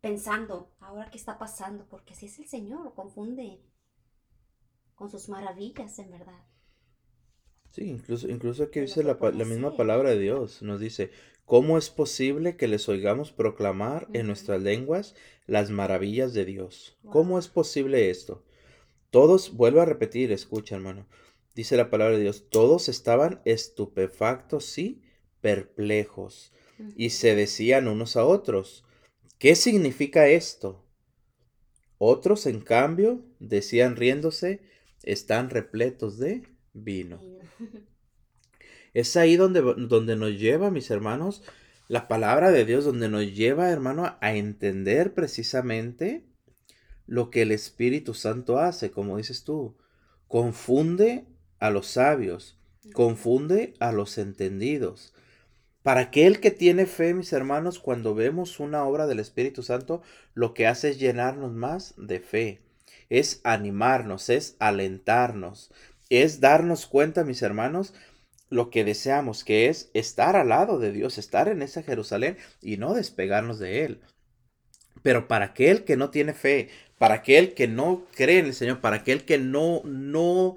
[0.01, 3.61] pensando, ahora qué está pasando, porque si es el Señor, confunde
[4.95, 6.45] con sus maravillas, en verdad.
[7.71, 11.11] Sí, incluso, incluso aquí dice la, la, misma palabra de Dios, nos dice,
[11.45, 15.15] ¿cómo es posible que les oigamos proclamar en nuestras lenguas
[15.47, 16.99] las maravillas de Dios?
[17.05, 18.45] ¿Cómo es posible esto?
[19.11, 21.07] Todos, vuelvo a repetir, escucha hermano,
[21.55, 25.03] dice la palabra de Dios, todos estaban estupefactos y
[25.41, 26.53] perplejos
[26.97, 28.85] y se decían unos a otros,
[29.39, 30.85] ¿qué significa esto?
[31.99, 34.61] Otros, en cambio, decían riéndose,
[35.03, 37.21] están repletos de vino.
[38.95, 41.43] Es ahí donde, donde nos lleva, mis hermanos,
[41.89, 46.25] la palabra de Dios, donde nos lleva, hermano, a entender precisamente
[47.07, 49.77] lo que el Espíritu Santo hace, como dices tú.
[50.27, 51.27] Confunde
[51.59, 52.59] a los sabios,
[52.93, 55.15] confunde a los entendidos.
[55.83, 60.03] Para aquel que tiene fe, mis hermanos, cuando vemos una obra del Espíritu Santo,
[60.35, 62.61] lo que hace es llenarnos más de fe,
[63.09, 65.73] es animarnos, es alentarnos,
[66.11, 67.95] es darnos cuenta, mis hermanos,
[68.51, 72.77] lo que deseamos, que es estar al lado de Dios, estar en esa Jerusalén y
[72.79, 74.01] no despegarnos de Él.
[75.03, 78.81] Pero para aquel que no tiene fe, para aquel que no cree en el Señor,
[78.81, 80.57] para aquel que no, no,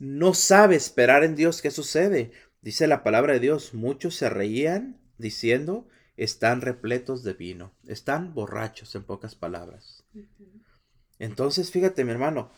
[0.00, 2.32] no sabe esperar en Dios, ¿qué sucede?
[2.60, 8.94] Dice la palabra de Dios, muchos se reían diciendo, están repletos de vino, están borrachos
[8.96, 10.04] en pocas palabras.
[11.18, 12.50] Entonces, fíjate mi hermano,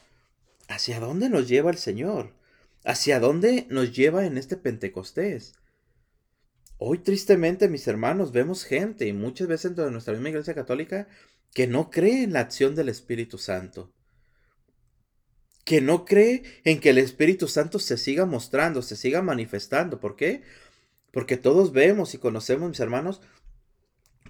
[0.71, 2.33] ¿hacia dónde nos lleva el Señor?
[2.85, 5.53] ¿Hacia dónde nos lleva en este Pentecostés?
[6.79, 11.09] Hoy tristemente, mis hermanos, vemos gente y muchas veces dentro de nuestra misma iglesia católica
[11.53, 13.93] que no cree en la acción del Espíritu Santo.
[15.65, 20.01] Que no cree en que el Espíritu Santo se siga mostrando, se siga manifestando.
[20.01, 20.43] ¿Por qué?
[21.11, 23.21] Porque todos vemos y conocemos, mis hermanos,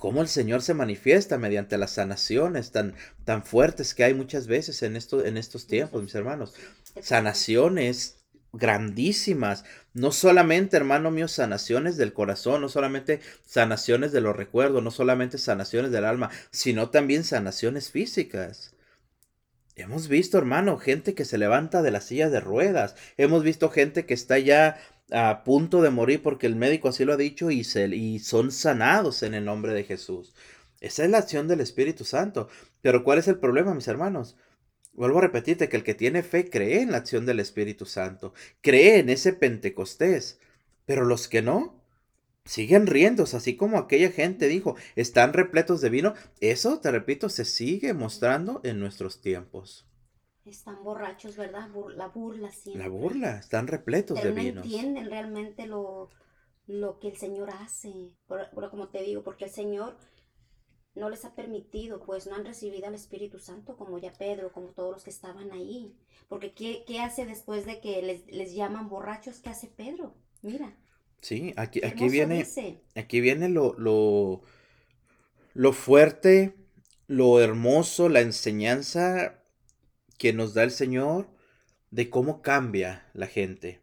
[0.00, 4.82] cómo el Señor se manifiesta mediante las sanaciones tan, tan fuertes que hay muchas veces
[4.82, 6.54] en, en estos tiempos, mis hermanos.
[7.00, 8.16] Sanaciones
[8.52, 9.64] grandísimas.
[9.92, 15.36] No solamente, hermano mío, sanaciones del corazón, no solamente sanaciones de los recuerdos, no solamente
[15.36, 18.74] sanaciones del alma, sino también sanaciones físicas.
[19.76, 22.96] Hemos visto, hermano, gente que se levanta de la silla de ruedas.
[23.18, 24.80] Hemos visto gente que está ya
[25.12, 28.52] a punto de morir porque el médico así lo ha dicho y, se, y son
[28.52, 30.34] sanados en el nombre de Jesús.
[30.80, 32.48] Esa es la acción del Espíritu Santo.
[32.80, 34.36] Pero ¿cuál es el problema, mis hermanos?
[34.92, 38.34] Vuelvo a repetirte que el que tiene fe cree en la acción del Espíritu Santo,
[38.60, 40.38] cree en ese Pentecostés,
[40.84, 41.80] pero los que no,
[42.44, 46.14] siguen riéndose, así como aquella gente dijo, están repletos de vino.
[46.40, 49.86] Eso, te repito, se sigue mostrando en nuestros tiempos.
[50.44, 51.68] Están borrachos, ¿verdad?
[51.94, 52.82] la burla siempre.
[52.82, 54.60] La burla, están repletos de vino.
[54.60, 56.10] No entienden realmente lo,
[56.66, 58.12] lo que el Señor hace.
[58.70, 59.96] como te digo, porque el Señor
[60.94, 64.68] no les ha permitido, pues no han recibido al Espíritu Santo como ya Pedro, como
[64.68, 65.94] todos los que estaban ahí.
[66.28, 69.40] Porque ¿qué, hace después de que les, llaman borrachos?
[69.40, 70.14] ¿Qué hace Pedro?
[70.42, 70.74] Mira.
[71.20, 72.46] Sí, aquí, aquí viene,
[72.96, 74.40] aquí viene lo, lo,
[75.52, 76.54] lo fuerte,
[77.08, 79.39] lo hermoso, la enseñanza
[80.20, 81.30] que nos da el Señor
[81.90, 83.80] de cómo cambia la gente,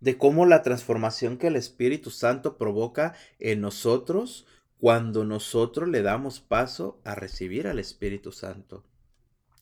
[0.00, 4.48] de cómo la transformación que el Espíritu Santo provoca en nosotros
[4.80, 8.82] cuando nosotros le damos paso a recibir al Espíritu Santo.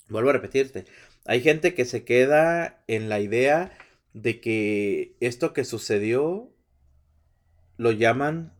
[0.08, 0.86] Vuelvo a repetirte,
[1.26, 3.76] hay gente que se queda en la idea
[4.14, 6.50] de que esto que sucedió
[7.76, 8.54] lo llaman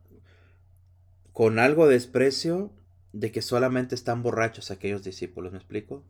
[1.33, 2.71] con algo de desprecio
[3.11, 6.05] de que solamente están borrachos aquellos discípulos, ¿me explico?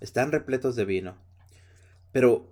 [0.00, 1.16] Están repletos de vino.
[2.12, 2.46] Pero,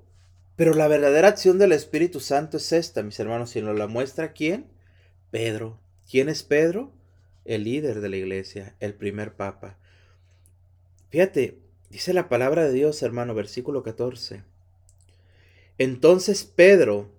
[0.56, 4.32] pero la verdadera acción del Espíritu Santo es esta, mis hermanos, y nos la muestra
[4.32, 4.66] quién?
[5.30, 5.78] Pedro.
[6.08, 6.92] ¿Quién es Pedro?
[7.46, 9.78] el líder de la iglesia, el primer papa.
[11.10, 11.58] Fíjate,
[11.90, 14.42] dice la palabra de Dios, hermano, versículo 14.
[15.78, 17.10] Entonces Pedro,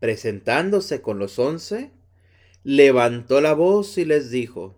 [0.00, 1.90] presentándose con los once,
[2.64, 4.74] levantó la voz y les dijo,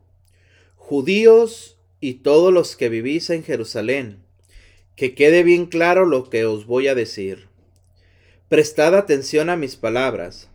[0.77, 4.25] Judíos y todos los que vivís en Jerusalén,
[4.99, 7.47] que quede bien claro lo que os voy a decir.
[8.49, 10.49] Prestad atención a mis palabras.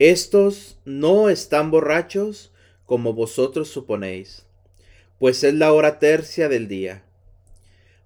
[0.00, 2.52] Estos no están borrachos,
[2.84, 4.44] como vosotros suponéis,
[5.20, 7.04] pues es la hora tercia del día.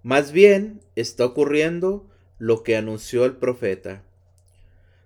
[0.03, 2.07] Más bien está ocurriendo
[2.39, 4.03] lo que anunció el profeta.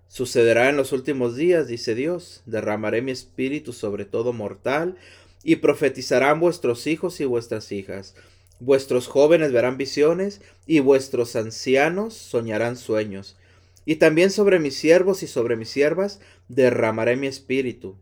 [0.09, 4.97] Sucederá en los últimos días, dice Dios, derramaré mi espíritu sobre todo mortal,
[5.41, 8.13] y profetizarán vuestros hijos y vuestras hijas.
[8.59, 13.37] Vuestros jóvenes verán visiones, y vuestros ancianos soñarán sueños.
[13.85, 17.97] Y también sobre mis siervos y sobre mis siervas derramaré mi espíritu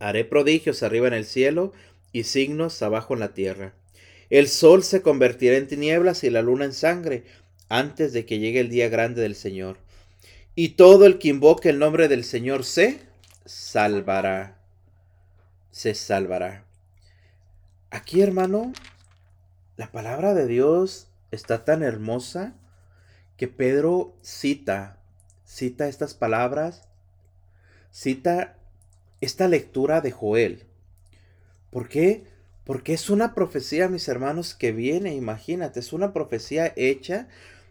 [0.00, 1.74] Haré prodigios arriba en el cielo
[2.10, 3.74] y signos abajo en la tierra.
[4.30, 7.24] El sol se convertirá en tinieblas y la luna en sangre
[7.68, 9.76] antes de que llegue el día grande del Señor.
[10.54, 13.00] Y todo el que invoque el nombre del Señor se
[13.44, 14.56] salvará.
[15.70, 16.64] Se salvará.
[17.90, 18.72] Aquí, hermano,
[19.80, 22.52] la palabra de Dios está tan hermosa
[23.38, 24.98] que Pedro cita,
[25.46, 26.86] cita estas palabras,
[27.90, 28.58] cita
[29.22, 30.66] esta lectura de Joel.
[31.70, 32.24] ¿Por qué?
[32.64, 37.28] Porque es una profecía, mis hermanos, que viene, imagínate, es una profecía hecha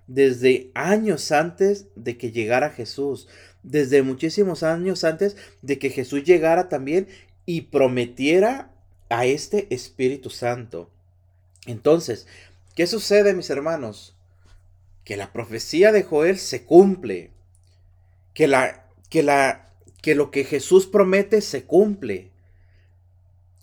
[0.08, 3.28] desde años antes de que llegara Jesús,
[3.62, 7.08] desde muchísimos años antes de que Jesús llegara también
[7.46, 8.74] y prometiera
[9.10, 10.90] a este Espíritu Santo.
[11.66, 12.28] Entonces,
[12.76, 14.16] ¿qué sucede, mis hermanos?
[15.04, 17.32] Que la profecía de Joel se cumple,
[18.34, 19.70] que la, que la
[20.02, 22.32] que lo que Jesús promete se cumple.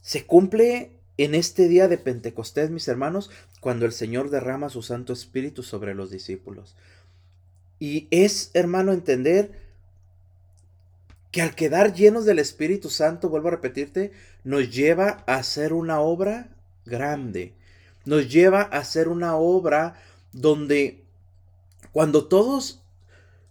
[0.03, 3.31] Se cumple en este día de Pentecostés, mis hermanos,
[3.61, 6.77] cuando el Señor derrama su Santo Espíritu sobre los discípulos.
[7.79, 9.51] Y es, hermano, entender
[11.33, 14.13] que al quedar llenos del Espíritu Santo, vuelvo a repetirte,
[14.45, 16.49] nos lleva a hacer una obra
[16.85, 17.55] grande.
[18.07, 19.95] Nos lleva a hacer una obra
[20.33, 21.05] donde
[21.93, 22.83] cuando todos,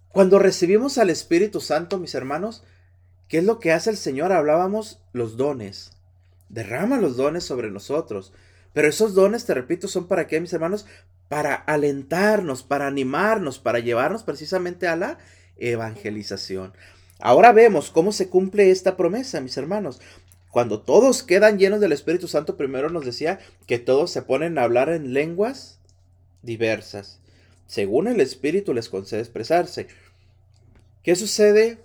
[0.10, 2.64] cuando recibimos al Espíritu Santo, mis hermanos,
[3.28, 4.32] ¿qué es lo que hace el Señor?
[4.32, 5.92] Hablábamos los dones.
[6.50, 8.34] Derrama los dones sobre nosotros.
[8.74, 10.86] Pero esos dones, te repito, son para qué, mis hermanos?
[11.28, 15.18] Para alentarnos, para animarnos, para llevarnos precisamente a la
[15.58, 16.74] evangelización.
[17.20, 20.02] Ahora vemos cómo se cumple esta promesa, mis hermanos.
[20.56, 24.64] Cuando todos quedan llenos del Espíritu Santo, primero nos decía que todos se ponen a
[24.64, 25.82] hablar en lenguas
[26.44, 27.20] diversas.
[27.68, 29.88] Según el Espíritu les concede expresarse.
[31.04, 31.80] ¿Qué sucede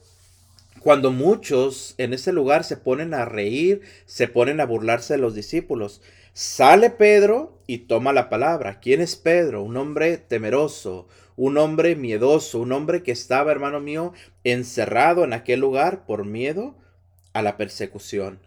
[0.78, 5.35] cuando muchos en ese lugar se ponen a reír, se ponen a burlarse de los
[5.35, 6.00] discípulos?
[6.33, 8.78] Sale Pedro y toma la palabra.
[8.78, 9.64] ¿Quién es Pedro?
[9.64, 14.12] Un hombre temeroso, un hombre miedoso, un hombre que estaba, hermano mío,
[14.44, 16.76] encerrado en aquel lugar por miedo
[17.33, 18.38] a la persecución.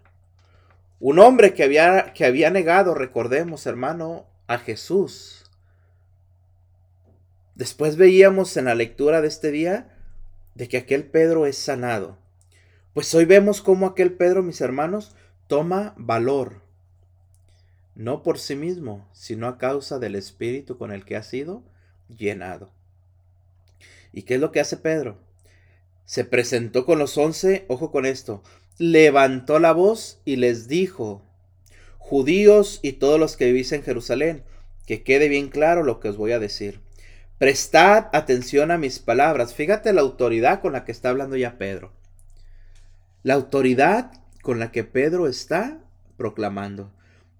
[1.06, 5.44] Un hombre que había, que había negado, recordemos, hermano, a Jesús.
[7.56, 9.98] Después veíamos en la lectura de este día
[10.56, 12.18] de que aquel Pedro es sanado.
[12.94, 15.14] Pues hoy vemos cómo aquel Pedro, mis hermanos,
[15.48, 16.62] toma valor,
[17.96, 21.64] no por sí mismo, sino a causa del Espíritu con el que ha sido
[22.08, 22.72] llenado.
[24.14, 25.18] ¿Y qué es lo que hace Pedro?
[26.06, 28.42] Se presentó con los once, ojo con esto,
[28.78, 31.24] levantó la voz y les dijo,
[31.98, 34.44] judíos y todos los que vivís en Jerusalén,
[34.86, 36.82] que quede bien claro lo que os voy a decir.
[37.38, 39.54] Prestad atención a mis palabras.
[39.54, 41.92] Fíjate la autoridad con la que está hablando ya Pedro.
[43.22, 45.80] La autoridad con la que Pedro está
[46.18, 46.92] proclamando.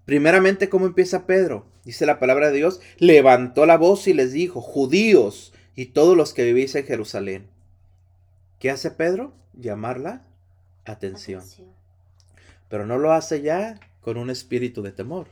[0.04, 1.66] Primeramente, ¿cómo empieza Pedro?
[1.84, 6.34] Dice la palabra de Dios, levantó la voz y les dijo, judíos y todos los
[6.34, 7.46] que vivís en Jerusalén.
[8.58, 9.34] ¿Qué hace Pedro?
[9.54, 10.22] Llamarla
[10.84, 11.42] atención.
[12.68, 15.28] Pero no lo hace ya con un espíritu de temor.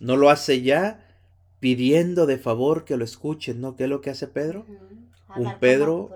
[0.00, 1.06] No lo hace ya
[1.60, 3.76] pidiendo de favor que lo escuchen, ¿no?
[3.76, 4.66] ¿Qué es lo que hace Pedro?
[5.36, 6.10] Un Pedro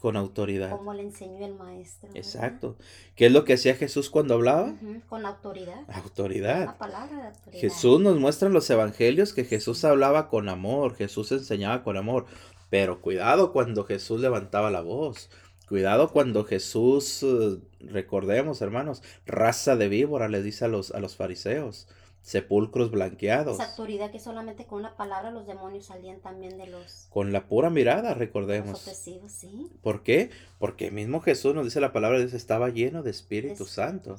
[0.00, 0.70] con autoridad.
[0.70, 2.08] Como le enseñó el maestro.
[2.14, 2.76] Exacto.
[3.14, 4.74] ¿Qué es lo que hacía Jesús cuando hablaba?
[5.08, 5.82] Con autoridad.
[5.88, 6.64] Autoridad.
[6.66, 7.60] La palabra de autoridad.
[7.60, 12.26] Jesús nos muestra en los evangelios que Jesús hablaba con amor, Jesús enseñaba con amor.
[12.70, 15.28] Pero cuidado cuando Jesús levantaba la voz.
[15.68, 17.58] Cuidado cuando Jesús, eh,
[17.90, 21.88] recordemos hermanos, raza de víbora le dice a los, a los fariseos,
[22.24, 23.60] sepulcros blanqueados.
[23.60, 27.06] Esa autoridad que solamente con una palabra los demonios salían también de los...
[27.10, 28.80] Con la pura mirada, recordemos.
[28.80, 29.70] ¿sí?
[29.82, 30.30] ¿Por qué?
[30.58, 34.16] Porque mismo Jesús nos dice la palabra, Dios estaba lleno de Espíritu Santo.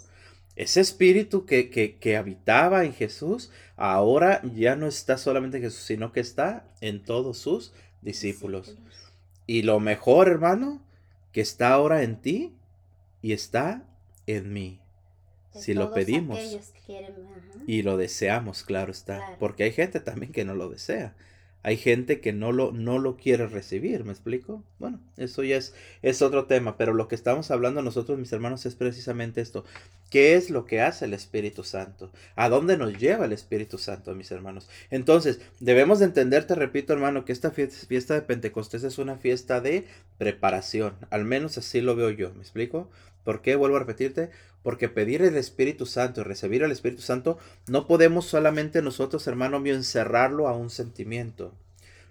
[0.55, 5.81] Ese espíritu que, que, que, habitaba en Jesús, ahora ya no está solamente en Jesús,
[5.83, 8.77] sino que está en todos sus discípulos.
[9.47, 10.81] Y lo mejor, hermano,
[11.33, 12.53] que está ahora en ti
[13.25, 13.81] y está
[14.27, 14.79] en mí.
[15.51, 16.37] si lo pedimos
[17.65, 19.37] y lo deseamos, claro está.
[19.39, 21.15] Porque hay gente también que no lo desea.
[21.63, 24.63] Hay gente que no lo, no lo quiere recibir, ¿me explico?
[24.77, 28.67] Bueno, eso ya es, es otro tema, pero lo que estamos hablando nosotros, mis hermanos,
[28.67, 29.65] es precisamente esto.
[30.11, 32.11] ¿Qué es lo que hace el Espíritu Santo?
[32.35, 34.69] ¿A dónde nos lleva el Espíritu Santo, mis hermanos?
[34.91, 39.61] Entonces, debemos de entender, te repito, hermano, que esta fiesta de Pentecostés es una fiesta
[39.61, 39.87] de
[40.19, 40.93] preparación.
[41.09, 42.91] Al menos así lo veo yo, ¿me explico?
[43.25, 43.55] ¿Por qué?
[43.55, 44.29] Vuelvo a repetirte,
[44.61, 49.59] porque pedir el Espíritu Santo y recibir el Espíritu Santo no podemos solamente nosotros, hermano
[49.59, 51.53] mío, encerrarlo a un sentimiento.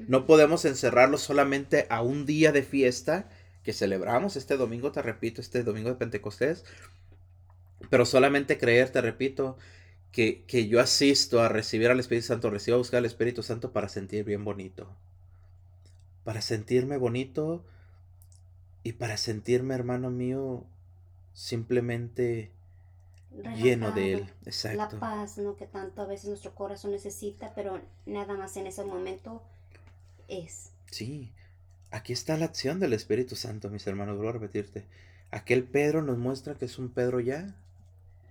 [0.00, 3.28] No podemos encerrarlo solamente a un día de fiesta
[3.62, 6.64] que celebramos este domingo, te repito, este domingo de Pentecostés,
[7.90, 9.56] pero solamente creer, te repito,
[10.10, 13.72] que, que yo asisto a recibir al Espíritu Santo, recibo a buscar al Espíritu Santo
[13.72, 14.88] para sentir bien bonito.
[16.24, 17.64] Para sentirme bonito
[18.82, 20.66] y para sentirme, hermano mío,
[21.34, 22.50] simplemente
[23.56, 24.32] lleno de Él.
[24.46, 24.96] Exacto.
[24.96, 25.56] La paz, ¿no?
[25.56, 29.42] Que tanto a veces nuestro corazón necesita, pero nada más en ese momento
[30.28, 30.70] es.
[30.90, 31.30] Sí.
[31.90, 34.16] Aquí está la acción del Espíritu Santo, mis hermanos.
[34.16, 34.86] Vuelvo a repetirte.
[35.30, 37.54] Aquel Pedro nos muestra que es un Pedro ya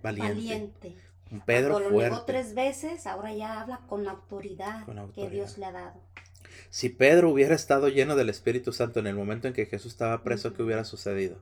[0.02, 0.96] valiente.
[1.30, 2.16] Un Pedro Cuando fuerte.
[2.16, 6.00] Lo tres veces, ahora ya habla con autoridad, que Dios le ha dado.
[6.70, 10.22] Si Pedro hubiera estado lleno del Espíritu Santo en el momento en que Jesús estaba
[10.22, 11.38] preso, ¿qué hubiera sucedido?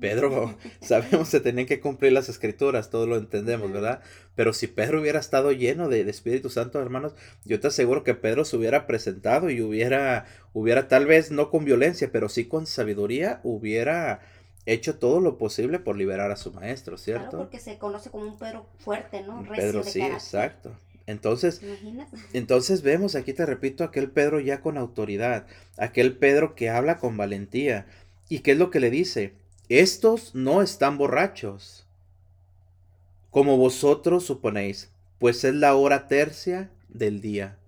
[0.00, 4.00] Pedro, sabemos que tenían que cumplir las escrituras, todo lo entendemos, ¿verdad?
[4.34, 7.14] Pero si Pedro hubiera estado lleno de, Espíritu Santo, hermanos,
[7.44, 11.64] yo te aseguro que Pedro se hubiera presentado y hubiera, hubiera tal vez no con
[11.64, 14.20] violencia, pero sí con sabiduría, hubiera
[14.66, 17.30] hecho todo lo posible por liberar a su maestro, ¿cierto?
[17.30, 19.44] Claro, porque se conoce como un Pedro fuerte, ¿no?
[19.54, 20.72] Pedro, sí, exacto.
[21.06, 21.62] Entonces,
[22.34, 25.46] entonces vemos aquí, te repito, aquel Pedro ya con autoridad,
[25.78, 27.86] aquel Pedro que habla con valentía.
[28.28, 29.32] ¿Y qué es lo que le dice?
[29.68, 31.86] Estos no están borrachos,
[33.30, 37.58] como vosotros suponéis, pues es la hora tercia del día.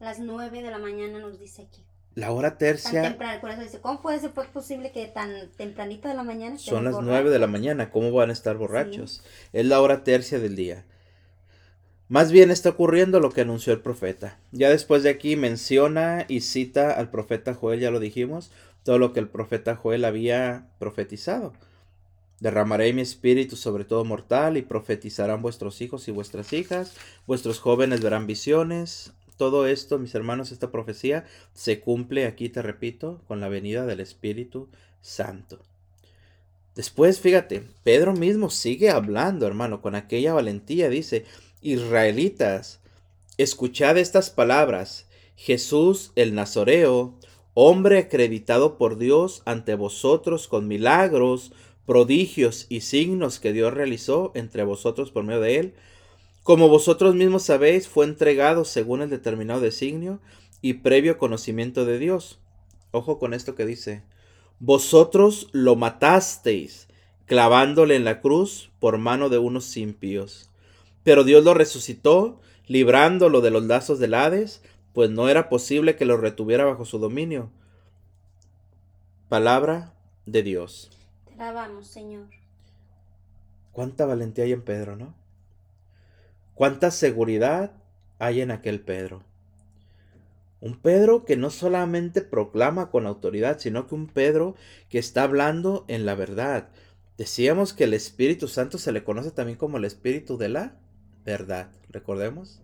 [0.00, 1.82] Las nueve de la mañana nos dice aquí.
[2.16, 3.02] La hora tercia.
[3.02, 6.58] Tan temprano, por eso dice, ¿cómo puede ser posible que tan tempranito de la mañana
[6.58, 9.22] Son las nueve de la mañana, ¿cómo van a estar borrachos?
[9.52, 10.84] Es la hora tercia del día.
[12.08, 14.38] Más bien está ocurriendo lo que anunció el profeta.
[14.52, 18.50] Ya después de aquí menciona y cita al profeta Joel, ya lo dijimos,
[18.84, 21.52] todo lo que el profeta Joel había profetizado.
[22.38, 26.94] Derramaré mi espíritu sobre todo mortal y profetizarán vuestros hijos y vuestras hijas,
[27.26, 29.12] vuestros jóvenes verán visiones.
[29.36, 31.24] Todo esto, mis hermanos, esta profecía
[31.54, 34.68] se cumple aquí, te repito, con la venida del Espíritu
[35.00, 35.58] Santo.
[36.74, 40.88] Después, fíjate, Pedro mismo sigue hablando, hermano, con aquella valentía.
[40.88, 41.24] Dice,
[41.62, 42.80] Israelitas,
[43.38, 45.06] escuchad estas palabras.
[45.36, 47.14] Jesús el Nazoreo,
[47.54, 51.52] hombre acreditado por Dios ante vosotros con milagros,
[51.86, 55.74] prodigios y signos que Dios realizó entre vosotros por medio de él,
[56.44, 60.20] como vosotros mismos sabéis, fue entregado según el determinado designio
[60.60, 62.38] y previo conocimiento de Dios.
[62.90, 64.02] Ojo con esto que dice,
[64.58, 66.88] vosotros lo matasteis,
[67.24, 70.50] clavándole en la cruz por mano de unos impíos.
[71.02, 74.62] Pero Dios lo resucitó, librándolo de los lazos del Hades,
[74.94, 77.50] pues no era posible que lo retuviera bajo su dominio.
[79.28, 79.92] Palabra
[80.24, 80.90] de Dios.
[81.26, 82.28] Te alabamos, Señor.
[83.72, 85.14] Cuánta valentía hay en Pedro, ¿no?
[86.54, 87.72] Cuánta seguridad
[88.20, 89.24] hay en aquel Pedro.
[90.60, 94.54] Un Pedro que no solamente proclama con autoridad, sino que un Pedro
[94.88, 96.68] que está hablando en la verdad.
[97.18, 100.76] Decíamos que el Espíritu Santo se le conoce también como el Espíritu de la
[101.24, 102.63] verdad, recordemos.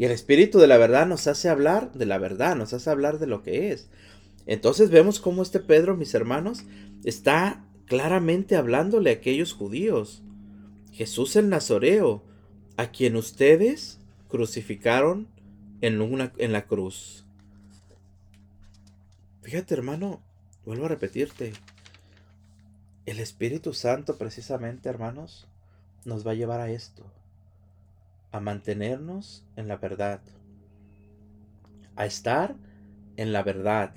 [0.00, 3.18] Y el Espíritu de la verdad nos hace hablar de la verdad, nos hace hablar
[3.18, 3.90] de lo que es.
[4.46, 6.64] Entonces vemos cómo este Pedro, mis hermanos,
[7.04, 10.22] está claramente hablándole a aquellos judíos.
[10.90, 12.24] Jesús el Nazoreo,
[12.78, 13.98] a quien ustedes
[14.28, 15.28] crucificaron
[15.82, 17.26] en, una, en la cruz.
[19.42, 20.22] Fíjate hermano,
[20.64, 21.52] vuelvo a repetirte.
[23.04, 25.46] El Espíritu Santo precisamente, hermanos,
[26.06, 27.04] nos va a llevar a esto
[28.32, 30.20] a mantenernos en la verdad,
[31.96, 32.54] a estar
[33.16, 33.94] en la verdad,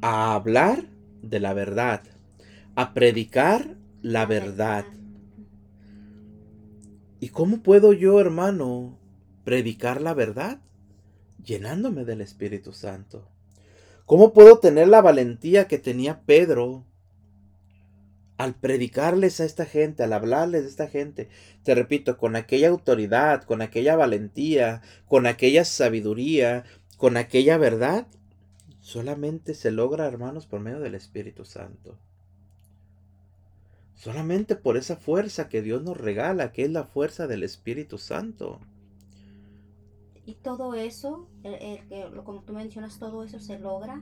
[0.00, 0.84] a hablar
[1.22, 2.02] de la verdad,
[2.74, 4.84] a predicar la verdad.
[7.20, 8.98] ¿Y cómo puedo yo, hermano,
[9.44, 10.60] predicar la verdad?
[11.44, 13.28] Llenándome del Espíritu Santo.
[14.06, 16.84] ¿Cómo puedo tener la valentía que tenía Pedro
[18.40, 21.28] al predicarles a esta gente, al hablarles de esta gente,
[21.62, 26.64] te repito, con aquella autoridad, con aquella valentía, con aquella sabiduría,
[26.96, 28.06] con aquella verdad,
[28.80, 31.98] solamente se logra, hermanos, por medio del Espíritu Santo.
[33.94, 38.58] Solamente por esa fuerza que Dios nos regala, que es la fuerza del Espíritu Santo.
[40.24, 41.28] Y todo eso,
[42.24, 44.00] como tú mencionas, todo eso se logra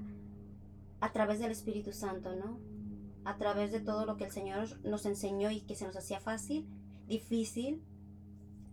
[1.00, 2.77] a través del Espíritu Santo, ¿no?
[3.24, 6.20] A través de todo lo que el Señor nos enseñó y que se nos hacía
[6.20, 6.66] fácil,
[7.06, 7.82] difícil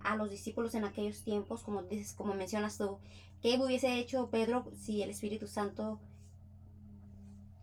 [0.05, 2.99] a los discípulos en aquellos tiempos, como dices, como mencionas tú,
[3.41, 5.99] ¿qué hubiese hecho Pedro si el Espíritu Santo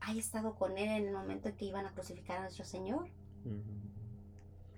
[0.01, 3.09] haya estado con él en el momento en que iban a crucificar a nuestro Señor?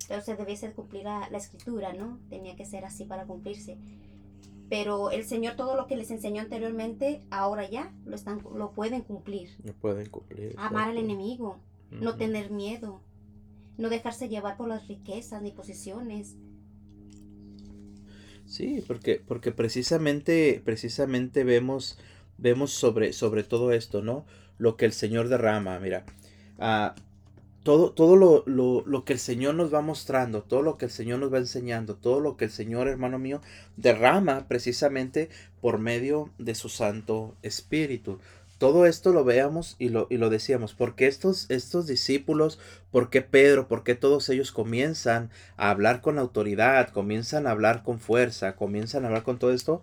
[0.07, 2.19] Pero se debiese cumplir la, la, escritura, ¿no?
[2.29, 3.79] Tenía que ser así para cumplirse.
[4.69, 9.01] Pero el Señor todo lo que les enseñó anteriormente, ahora ya lo están lo pueden
[9.01, 9.55] cumplir.
[9.63, 10.53] Lo pueden cumplir.
[10.57, 11.59] Amar al enemigo
[11.91, 13.01] no tener miedo,
[13.77, 16.35] no dejarse llevar por las riquezas ni posiciones.
[18.45, 21.97] Sí, porque, porque precisamente, precisamente vemos,
[22.37, 24.25] vemos sobre, sobre todo esto, ¿no?
[24.57, 26.05] Lo que el Señor derrama, mira.
[26.59, 26.95] Ah,
[27.63, 30.91] todo, todo lo, lo, lo, que el Señor nos va mostrando, todo lo que el
[30.91, 33.41] Señor nos va enseñando, todo lo que el Señor, hermano mío,
[33.75, 35.29] derrama precisamente
[35.61, 38.19] por medio de su Santo Espíritu
[38.57, 42.59] todo esto lo veamos y lo, y lo decíamos, porque estos, estos discípulos,
[42.91, 47.83] por qué Pedro, por qué todos ellos comienzan a hablar con autoridad, comienzan a hablar
[47.83, 49.81] con fuerza, comienzan a hablar con todo esto,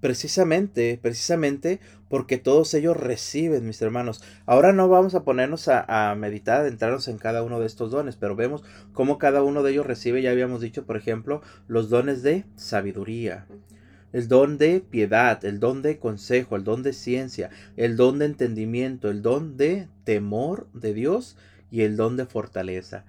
[0.00, 4.22] precisamente, precisamente porque todos ellos reciben, mis hermanos.
[4.46, 7.90] Ahora no vamos a ponernos a, a meditar, a entrarnos en cada uno de estos
[7.90, 11.88] dones, pero vemos cómo cada uno de ellos recibe, ya habíamos dicho, por ejemplo, los
[11.88, 13.46] dones de sabiduría
[14.12, 18.26] el don de piedad, el don de consejo, el don de ciencia, el don de
[18.26, 21.36] entendimiento, el don de temor de Dios
[21.70, 23.04] y el don de fortaleza.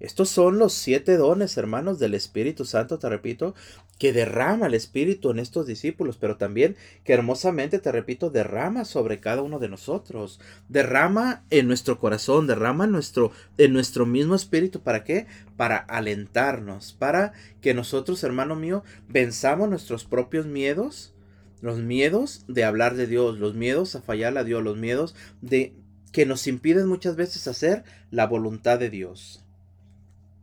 [0.00, 3.54] Estos son los siete dones, hermanos, del Espíritu Santo, te repito,
[4.00, 6.74] que derrama el Espíritu en estos discípulos, pero también
[7.04, 10.40] que hermosamente, te repito, derrama sobre cada uno de nosotros,
[10.70, 15.26] derrama en nuestro corazón, derrama en nuestro, en nuestro mismo espíritu, ¿para qué?
[15.58, 21.12] Para alentarnos, para que nosotros, hermano mío, venzamos nuestros propios miedos,
[21.60, 25.74] los miedos de hablar de Dios, los miedos a fallar a Dios, los miedos de
[26.10, 29.44] que nos impiden muchas veces hacer la voluntad de Dios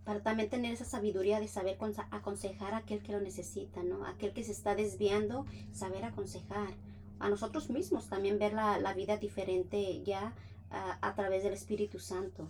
[0.07, 1.77] para también tener esa sabiduría de saber
[2.11, 4.05] aconsejar a aquel que lo necesita, ¿no?
[4.05, 6.69] Aquel que se está desviando, saber aconsejar.
[7.19, 10.33] A nosotros mismos también ver la, vida diferente ya
[10.69, 12.47] a través del Espíritu Santo.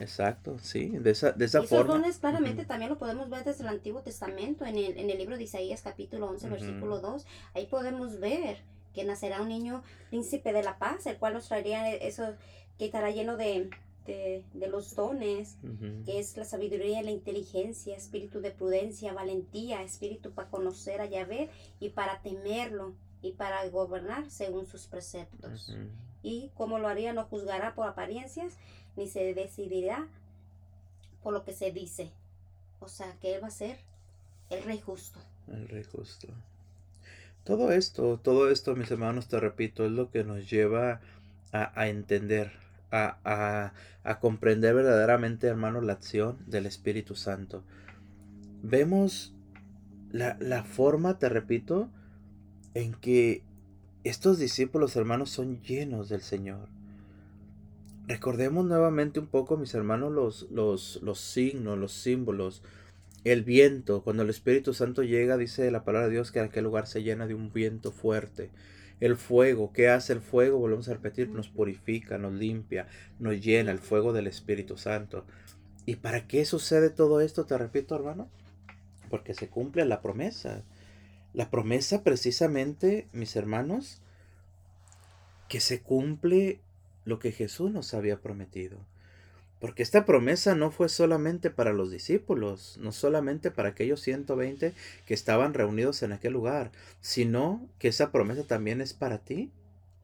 [0.00, 1.94] Exacto, sí, de esa, de esa forma.
[1.94, 5.38] dones claramente también lo podemos ver desde el Antiguo Testamento, en el, en el libro
[5.38, 7.26] de Isaías capítulo 11, versículo 2.
[7.54, 8.58] Ahí podemos ver
[8.92, 12.34] que nacerá un niño príncipe de la paz, el cual nos traería eso,
[12.76, 13.70] que estará lleno de,
[14.06, 15.56] de, los dones,
[16.04, 21.50] que es la sabiduría, la inteligencia, espíritu de prudencia, valentía, espíritu para conocer a Yahvé
[21.80, 25.74] y para temerlo y para gobernar según sus preceptos.
[26.22, 28.54] Y como lo haría, no juzgará por apariencias,
[28.96, 30.08] ni se decidirá
[31.22, 32.10] por lo que se dice.
[32.80, 33.78] O sea, que él va a ser
[34.50, 35.20] el rey justo.
[35.48, 36.28] El rey justo.
[37.44, 41.00] Todo esto, todo esto, mis hermanos, te repito, es lo que nos lleva
[41.52, 42.61] a, a entender
[42.92, 43.72] a,
[44.20, 47.64] comprender verdaderamente, hermanos, la acción del Espíritu Santo.
[48.62, 49.34] Vemos
[50.10, 51.90] la, la forma, te repito,
[52.74, 53.42] en que
[54.04, 56.68] estos discípulos, hermanos, son llenos del Señor.
[58.08, 62.62] Recordemos nuevamente un poco, mis hermanos, los, los, los signos, los símbolos,
[63.24, 64.02] el viento.
[64.02, 67.26] Cuando el Espíritu Santo llega, dice la palabra de Dios que aquel lugar se llena
[67.26, 68.50] de un viento fuerte.
[69.00, 70.58] El fuego, ¿qué hace el fuego?
[70.58, 72.86] Volvemos a repetir, nos purifica, nos limpia,
[73.18, 75.24] nos llena, el fuego del Espíritu Santo.
[75.86, 77.44] ¿Y para qué sucede todo esto?
[77.44, 78.28] Te repito, hermano.
[79.10, 80.62] Porque se cumple la promesa.
[81.32, 84.00] La promesa precisamente, mis hermanos,
[85.48, 86.60] que se cumple
[87.04, 88.78] lo que Jesús nos había prometido.
[89.62, 94.74] Porque esta promesa no fue solamente para los discípulos, no solamente para aquellos 120
[95.06, 99.52] que estaban reunidos en aquel lugar, sino que esa promesa también es para ti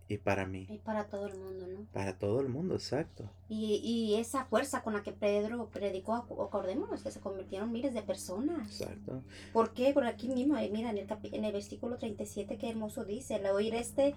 [0.07, 0.69] y para mí.
[0.71, 1.87] Y para todo el mundo, ¿no?
[1.93, 3.29] Para todo el mundo, exacto.
[3.49, 8.03] Y, y esa fuerza con la que Pedro predicó, acordémonos que se convirtieron miles de
[8.03, 8.81] personas.
[8.81, 9.25] Exacto.
[9.53, 9.93] ¿Por qué?
[9.93, 13.75] Por aquí mismo, mira, en el, en el versículo 37, qué hermoso dice, al oír
[13.75, 14.15] este,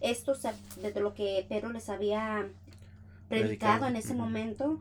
[0.00, 0.34] esto,
[0.80, 2.48] desde lo que Pedro les había
[3.28, 4.78] predicado en ese momento,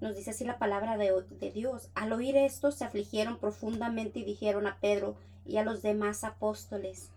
[0.00, 1.90] nos dice así la palabra de, de, Dios.
[1.94, 7.10] Al oír esto se afligieron profundamente y dijeron a Pedro y a los demás apóstoles,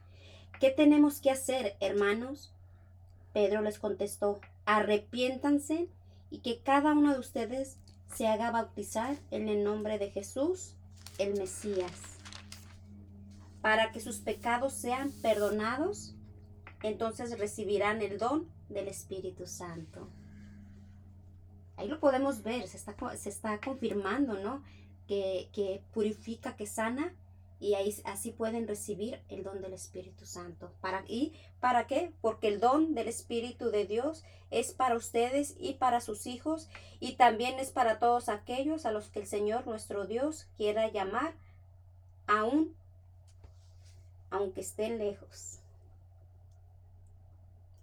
[0.60, 2.52] ¿qué tenemos que hacer, hermanos?
[3.34, 5.89] Pedro les contestó, arrepiéntanse
[6.30, 7.78] y que cada uno de ustedes
[8.14, 10.76] se haga bautizar en el nombre de Jesús,
[11.18, 11.91] el Mesías,
[13.62, 16.16] para que sus pecados sean perdonados,
[16.84, 20.08] entonces recibirán el don del Espíritu Santo.
[21.78, 24.63] Ahí lo podemos ver, se está, se está confirmando, ¿no?
[25.07, 27.13] Que, que purifica, que sana
[27.59, 30.71] y ahí, así pueden recibir el don del Espíritu Santo.
[30.82, 32.13] ¿Para, ¿Y para qué?
[32.21, 36.69] Porque el don del Espíritu de Dios es para ustedes y para sus hijos
[36.99, 41.34] y también es para todos aquellos a los que el Señor nuestro Dios quiera llamar
[42.28, 42.76] aún,
[44.30, 45.59] aunque estén lejos.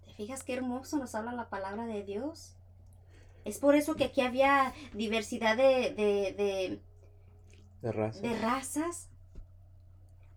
[0.05, 2.55] ¿Te fijas qué hermoso nos habla la palabra de Dios?
[3.45, 6.79] Es por eso que aquí había diversidad de, de,
[7.81, 8.21] de, razas.
[8.21, 9.09] de razas.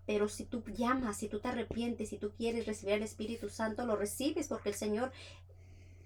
[0.07, 3.85] Pero si tú llamas, si tú te arrepientes, si tú quieres recibir el Espíritu Santo,
[3.85, 5.13] lo recibes porque el Señor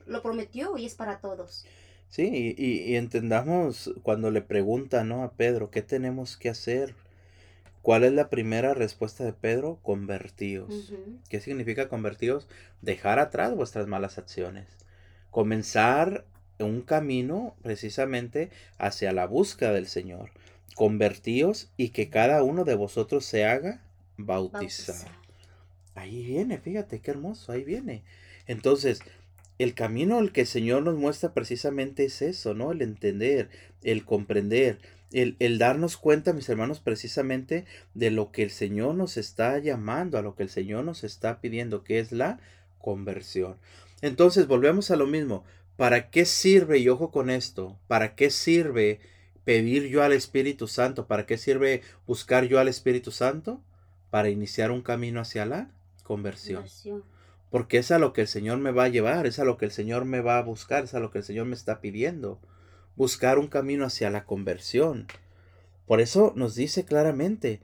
[0.06, 1.66] lo prometió y es para todos.
[2.08, 5.22] Sí, y, entendamos cuando le preguntan ¿no?
[5.22, 6.94] a Pedro, ¿qué tenemos que hacer?
[7.82, 9.78] ¿Cuál es la primera respuesta de Pedro?
[9.82, 10.92] Convertíos.
[11.28, 12.48] ¿Qué significa convertíos?
[12.82, 14.66] Dejar atrás vuestras malas acciones.
[15.30, 16.26] Comenzar
[16.64, 20.30] un camino precisamente hacia la búsqueda del Señor.
[20.74, 23.82] Convertíos y que cada uno de vosotros se haga
[24.16, 25.10] bautizar.
[25.94, 28.02] Ahí viene, fíjate qué hermoso, ahí viene.
[28.46, 29.00] Entonces,
[29.58, 32.72] el camino al que el Señor nos muestra precisamente es eso, ¿no?
[32.72, 33.50] El entender,
[33.82, 34.78] el comprender,
[35.12, 40.16] el, el, darnos cuenta, mis hermanos, precisamente de lo que el Señor nos está llamando,
[40.16, 42.40] a lo que el Señor nos está pidiendo, que es la
[42.78, 43.56] conversión.
[44.00, 45.44] Entonces, volvemos a lo mismo.
[45.80, 49.00] ¿Para qué sirve, y ojo con esto, para qué sirve
[49.44, 51.06] pedir yo al Espíritu Santo?
[51.06, 53.62] ¿Para qué sirve buscar yo al Espíritu Santo?
[54.10, 55.70] Para iniciar un camino hacia la
[56.02, 56.66] conversión.
[57.48, 59.64] Porque es a lo que el Señor me va a llevar, es a lo que
[59.64, 62.42] el Señor me va a buscar, es a lo que el Señor me está pidiendo.
[62.94, 65.06] Buscar un camino hacia la conversión.
[65.86, 67.62] Por eso nos dice claramente,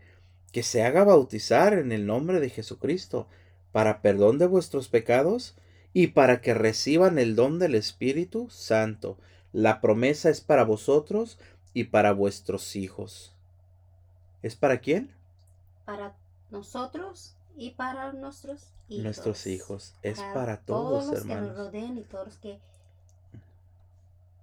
[0.53, 3.29] que se haga bautizar en el nombre de Jesucristo
[3.73, 5.55] para perdón de vuestros pecados
[5.97, 9.17] y para que reciban el don del Espíritu Santo.
[9.55, 11.39] La promesa es para vosotros
[11.73, 13.35] y para vuestros hijos.
[14.43, 15.11] ¿Es para quién?
[15.87, 16.15] Para
[16.51, 19.05] nosotros y para nuestros hijos.
[19.05, 19.95] Nuestros hijos.
[20.03, 21.49] Es para, todos, todos los hermanos.
[21.49, 22.61] que nos rodeen y todos los que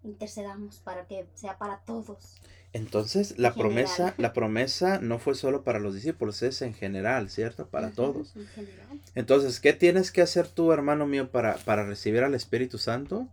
[0.04, 2.42] intercedamos para que sea para todos.
[2.74, 4.16] Entonces, la En promesa, general.
[4.18, 7.68] la promesa no fue solo para los discípulos, es en general, ¿cierto?
[7.68, 8.36] Para todos.
[8.36, 9.00] En general.
[9.16, 13.28] Entonces, ¿qué tienes que hacer tú, hermano mío, para, para recibir al Espíritu Santo?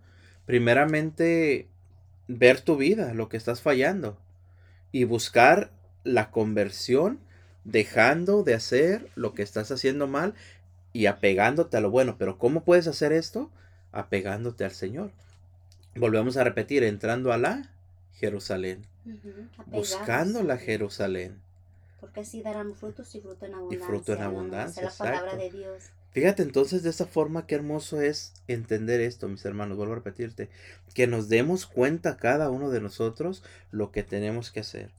[0.46, 1.68] Primeramente,
[2.28, 4.18] ver tu vida, lo que estás fallando,
[4.92, 5.70] y buscar
[6.04, 7.20] la conversión,
[7.64, 10.34] dejando de hacer lo que estás haciendo mal
[10.92, 12.16] y apegándote a lo bueno.
[12.18, 13.50] Pero ¿cómo puedes hacer esto?
[13.92, 15.12] Apegándote al Señor.
[15.96, 17.70] Volvemos a repetir, entrando a la
[18.14, 18.86] Jerusalén,
[19.66, 21.40] buscando la Jerusalén.
[22.00, 23.86] Porque así darán frutos y fruto en abundancia.
[23.86, 25.90] fruto en abundancia, es la palabra de Dios.
[26.12, 30.48] Fíjate entonces de esa forma qué hermoso es entender esto, mis hermanos, vuelvo a repetirte,
[30.92, 34.90] que nos demos cuenta cada uno de nosotros lo que tenemos que hacer.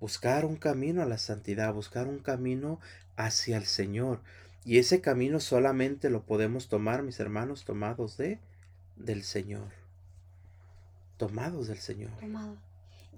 [0.00, 2.80] Buscar un camino a la santidad, buscar un camino
[3.16, 4.20] hacia el Señor.
[4.64, 8.38] Y ese camino solamente lo podemos tomar, mis hermanos, tomados de
[8.96, 9.79] del Señor.
[11.20, 12.10] Tomados del Señor.
[12.18, 12.56] Tomado.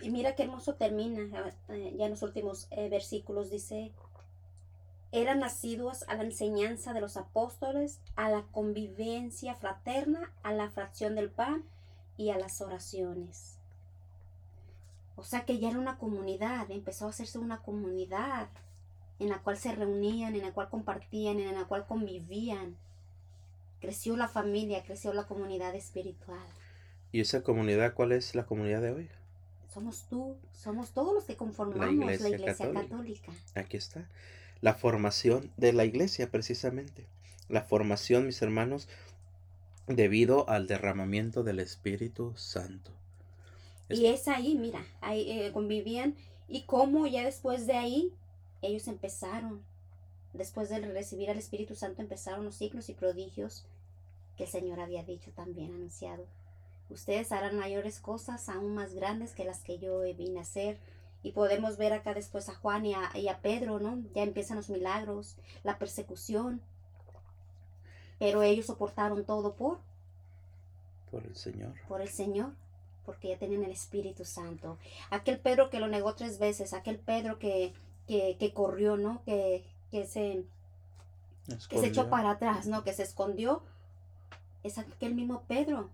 [0.02, 1.22] Y mira qué hermoso termina,
[1.68, 3.92] eh, ya en los últimos eh, versículos dice,
[5.12, 11.14] eran nacidos a la enseñanza de los apóstoles, a la convivencia fraterna, a la fracción
[11.14, 11.62] del pan
[12.16, 13.58] y a las oraciones.
[15.14, 18.48] O sea que ya era una comunidad, empezó a hacerse una comunidad
[19.20, 22.76] en la cual se reunían, en la cual compartían, en la cual convivían.
[23.80, 26.48] Creció la familia, creció la comunidad espiritual.
[27.12, 29.08] ¿Y esa comunidad cuál es la comunidad de hoy?
[29.72, 32.82] Somos tú, somos todos los que conformamos la Iglesia iglesia, Católica.
[32.82, 33.32] católica.
[33.54, 34.08] Aquí está.
[34.60, 37.06] La formación de la iglesia, precisamente.
[37.48, 38.88] La formación, mis hermanos,
[39.86, 42.92] debido al derramamiento del Espíritu Santo.
[43.88, 46.14] Y es ahí, mira, ahí eh, convivían
[46.48, 48.14] y cómo ya después de ahí
[48.62, 49.62] ellos empezaron,
[50.32, 53.66] después de recibir al Espíritu Santo empezaron los signos y prodigios
[54.36, 56.26] que el Señor había dicho también, anunciado.
[56.92, 60.78] Ustedes harán mayores cosas aún más grandes que las que yo vine a hacer.
[61.22, 64.02] Y podemos ver acá después a Juan y a, y a Pedro, ¿no?
[64.14, 66.60] Ya empiezan los milagros, la persecución.
[68.18, 69.78] Pero ellos soportaron todo por
[71.10, 71.72] Por el Señor.
[71.88, 72.52] por el Señor,
[73.06, 74.78] porque ya tienen el Espíritu Santo.
[75.10, 77.72] Aquel Pedro que lo negó tres veces, aquel Pedro que,
[78.06, 79.22] que, que corrió, ¿no?
[79.24, 80.44] Que, que, se,
[81.68, 82.82] que se echó para atrás, ¿no?
[82.84, 83.62] Que se escondió.
[84.62, 85.90] Es aquel mismo Pedro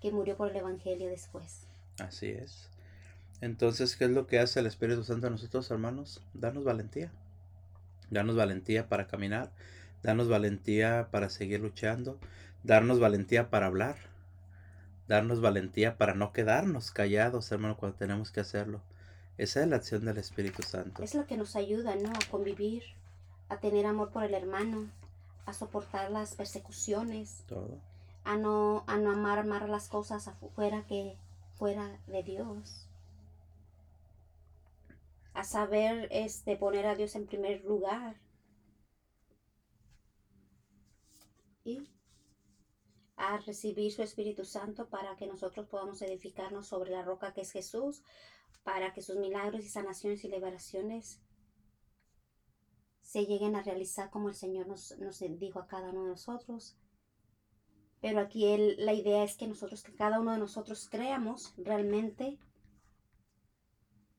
[0.00, 1.66] que murió por el Evangelio después.
[1.98, 2.68] Así es.
[3.40, 6.22] Entonces, ¿qué es lo que hace el Espíritu Santo a nosotros, hermanos?
[6.34, 7.10] Danos valentía.
[8.10, 9.50] Danos valentía para caminar.
[10.02, 12.18] Danos valentía para seguir luchando.
[12.64, 13.96] Darnos valentía para hablar.
[15.08, 18.80] Darnos valentía para no quedarnos callados, hermano, cuando tenemos que hacerlo.
[19.38, 21.02] Esa es la acción del Espíritu Santo.
[21.02, 22.10] Es lo que nos ayuda, ¿no?
[22.10, 22.82] A convivir,
[23.48, 24.90] a tener amor por el hermano,
[25.46, 27.78] a soportar las persecuciones, Todo.
[28.30, 31.18] A no, a no amar, amar las cosas afuera que
[31.56, 32.86] fuera de Dios.
[35.34, 38.20] A saber este, poner a Dios en primer lugar.
[41.64, 41.90] Y
[43.16, 47.50] a recibir su Espíritu Santo para que nosotros podamos edificarnos sobre la roca que es
[47.50, 48.04] Jesús,
[48.62, 51.20] para que sus milagros y sanaciones y liberaciones
[53.02, 56.76] se lleguen a realizar como el Señor nos, nos dijo a cada uno de nosotros.
[58.00, 58.46] Pero aquí
[58.78, 62.38] la idea es que nosotros, que cada uno de nosotros creamos realmente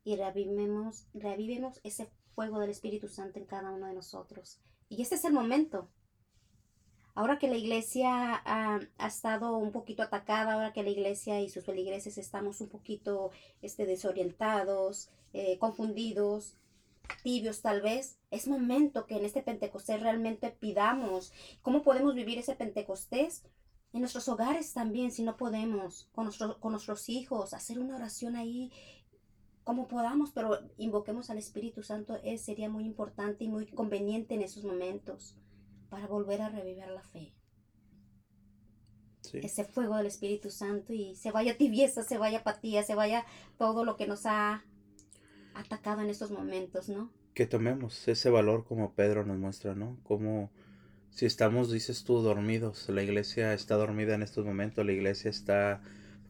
[0.04, 4.60] y revivemos, ese fuego del Espíritu Santo en cada uno de nosotros.
[4.90, 5.90] Y este es el momento.
[7.14, 11.66] Ahora que la iglesia ha estado un poquito atacada, ahora que la iglesia y sus
[11.66, 16.56] feligreses estamos un poquito este, desorientados, eh, confundidos,
[17.24, 22.56] tibios tal vez, es momento que en este Pentecostés realmente pidamos cómo podemos vivir ese
[22.56, 23.44] Pentecostés
[23.94, 28.36] en nuestros hogares también, si no podemos, con, nuestro- con nuestros hijos, hacer una oración
[28.36, 28.72] ahí
[29.64, 34.42] como podamos, pero invoquemos al Espíritu Santo, eh, sería muy importante y muy conveniente en
[34.42, 35.38] esos momentos
[35.89, 37.36] para volver a revivir la fe.
[39.22, 39.38] Sí.
[39.44, 43.24] Ese fuego del Espíritu Santo y se vaya tibieza, se vaya apatía, se vaya
[43.58, 44.64] todo lo que nos ha
[45.54, 47.12] atacado en estos momentos, ¿no?
[47.36, 50.00] Que tomemos ese valor como Pedro nos muestra, ¿no?
[50.04, 50.50] Como
[51.12, 55.82] si estamos, dices tú, dormidos, la iglesia está dormida en estos momentos, la iglesia está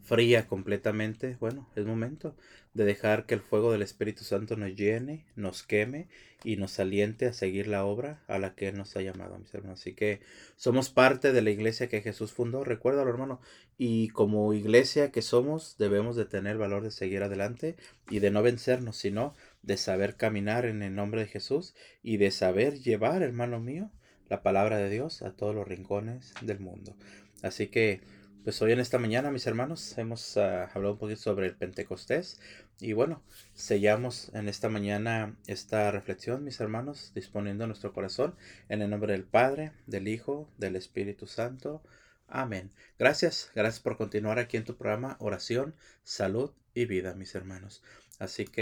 [0.03, 2.35] fría completamente, bueno, es momento
[2.73, 6.07] de dejar que el fuego del Espíritu Santo nos llene, nos queme
[6.43, 9.53] y nos aliente a seguir la obra a la que Él nos ha llamado, mis
[9.53, 9.81] hermanos.
[9.81, 10.21] Así que
[10.55, 13.41] somos parte de la iglesia que Jesús fundó, recuérdalo hermano,
[13.77, 17.75] y como iglesia que somos debemos de tener valor de seguir adelante
[18.09, 22.31] y de no vencernos, sino de saber caminar en el nombre de Jesús y de
[22.31, 23.91] saber llevar, hermano mío,
[24.31, 26.95] la palabra de Dios a todos los rincones del mundo.
[27.43, 27.99] Así que
[28.45, 32.39] pues hoy en esta mañana, mis hermanos, hemos ah, hablado un poquito sobre el Pentecostés.
[32.79, 33.21] Y bueno,
[33.53, 38.33] sellamos en esta mañana esta reflexión, mis hermanos, disponiendo nuestro corazón
[38.69, 41.83] en el nombre del Padre, del Hijo, del Espíritu Santo.
[42.27, 42.71] Amén.
[42.97, 47.83] Gracias, gracias por continuar aquí en tu programa Oración, Salud y Vida, mis hermanos.
[48.17, 48.59] Así que...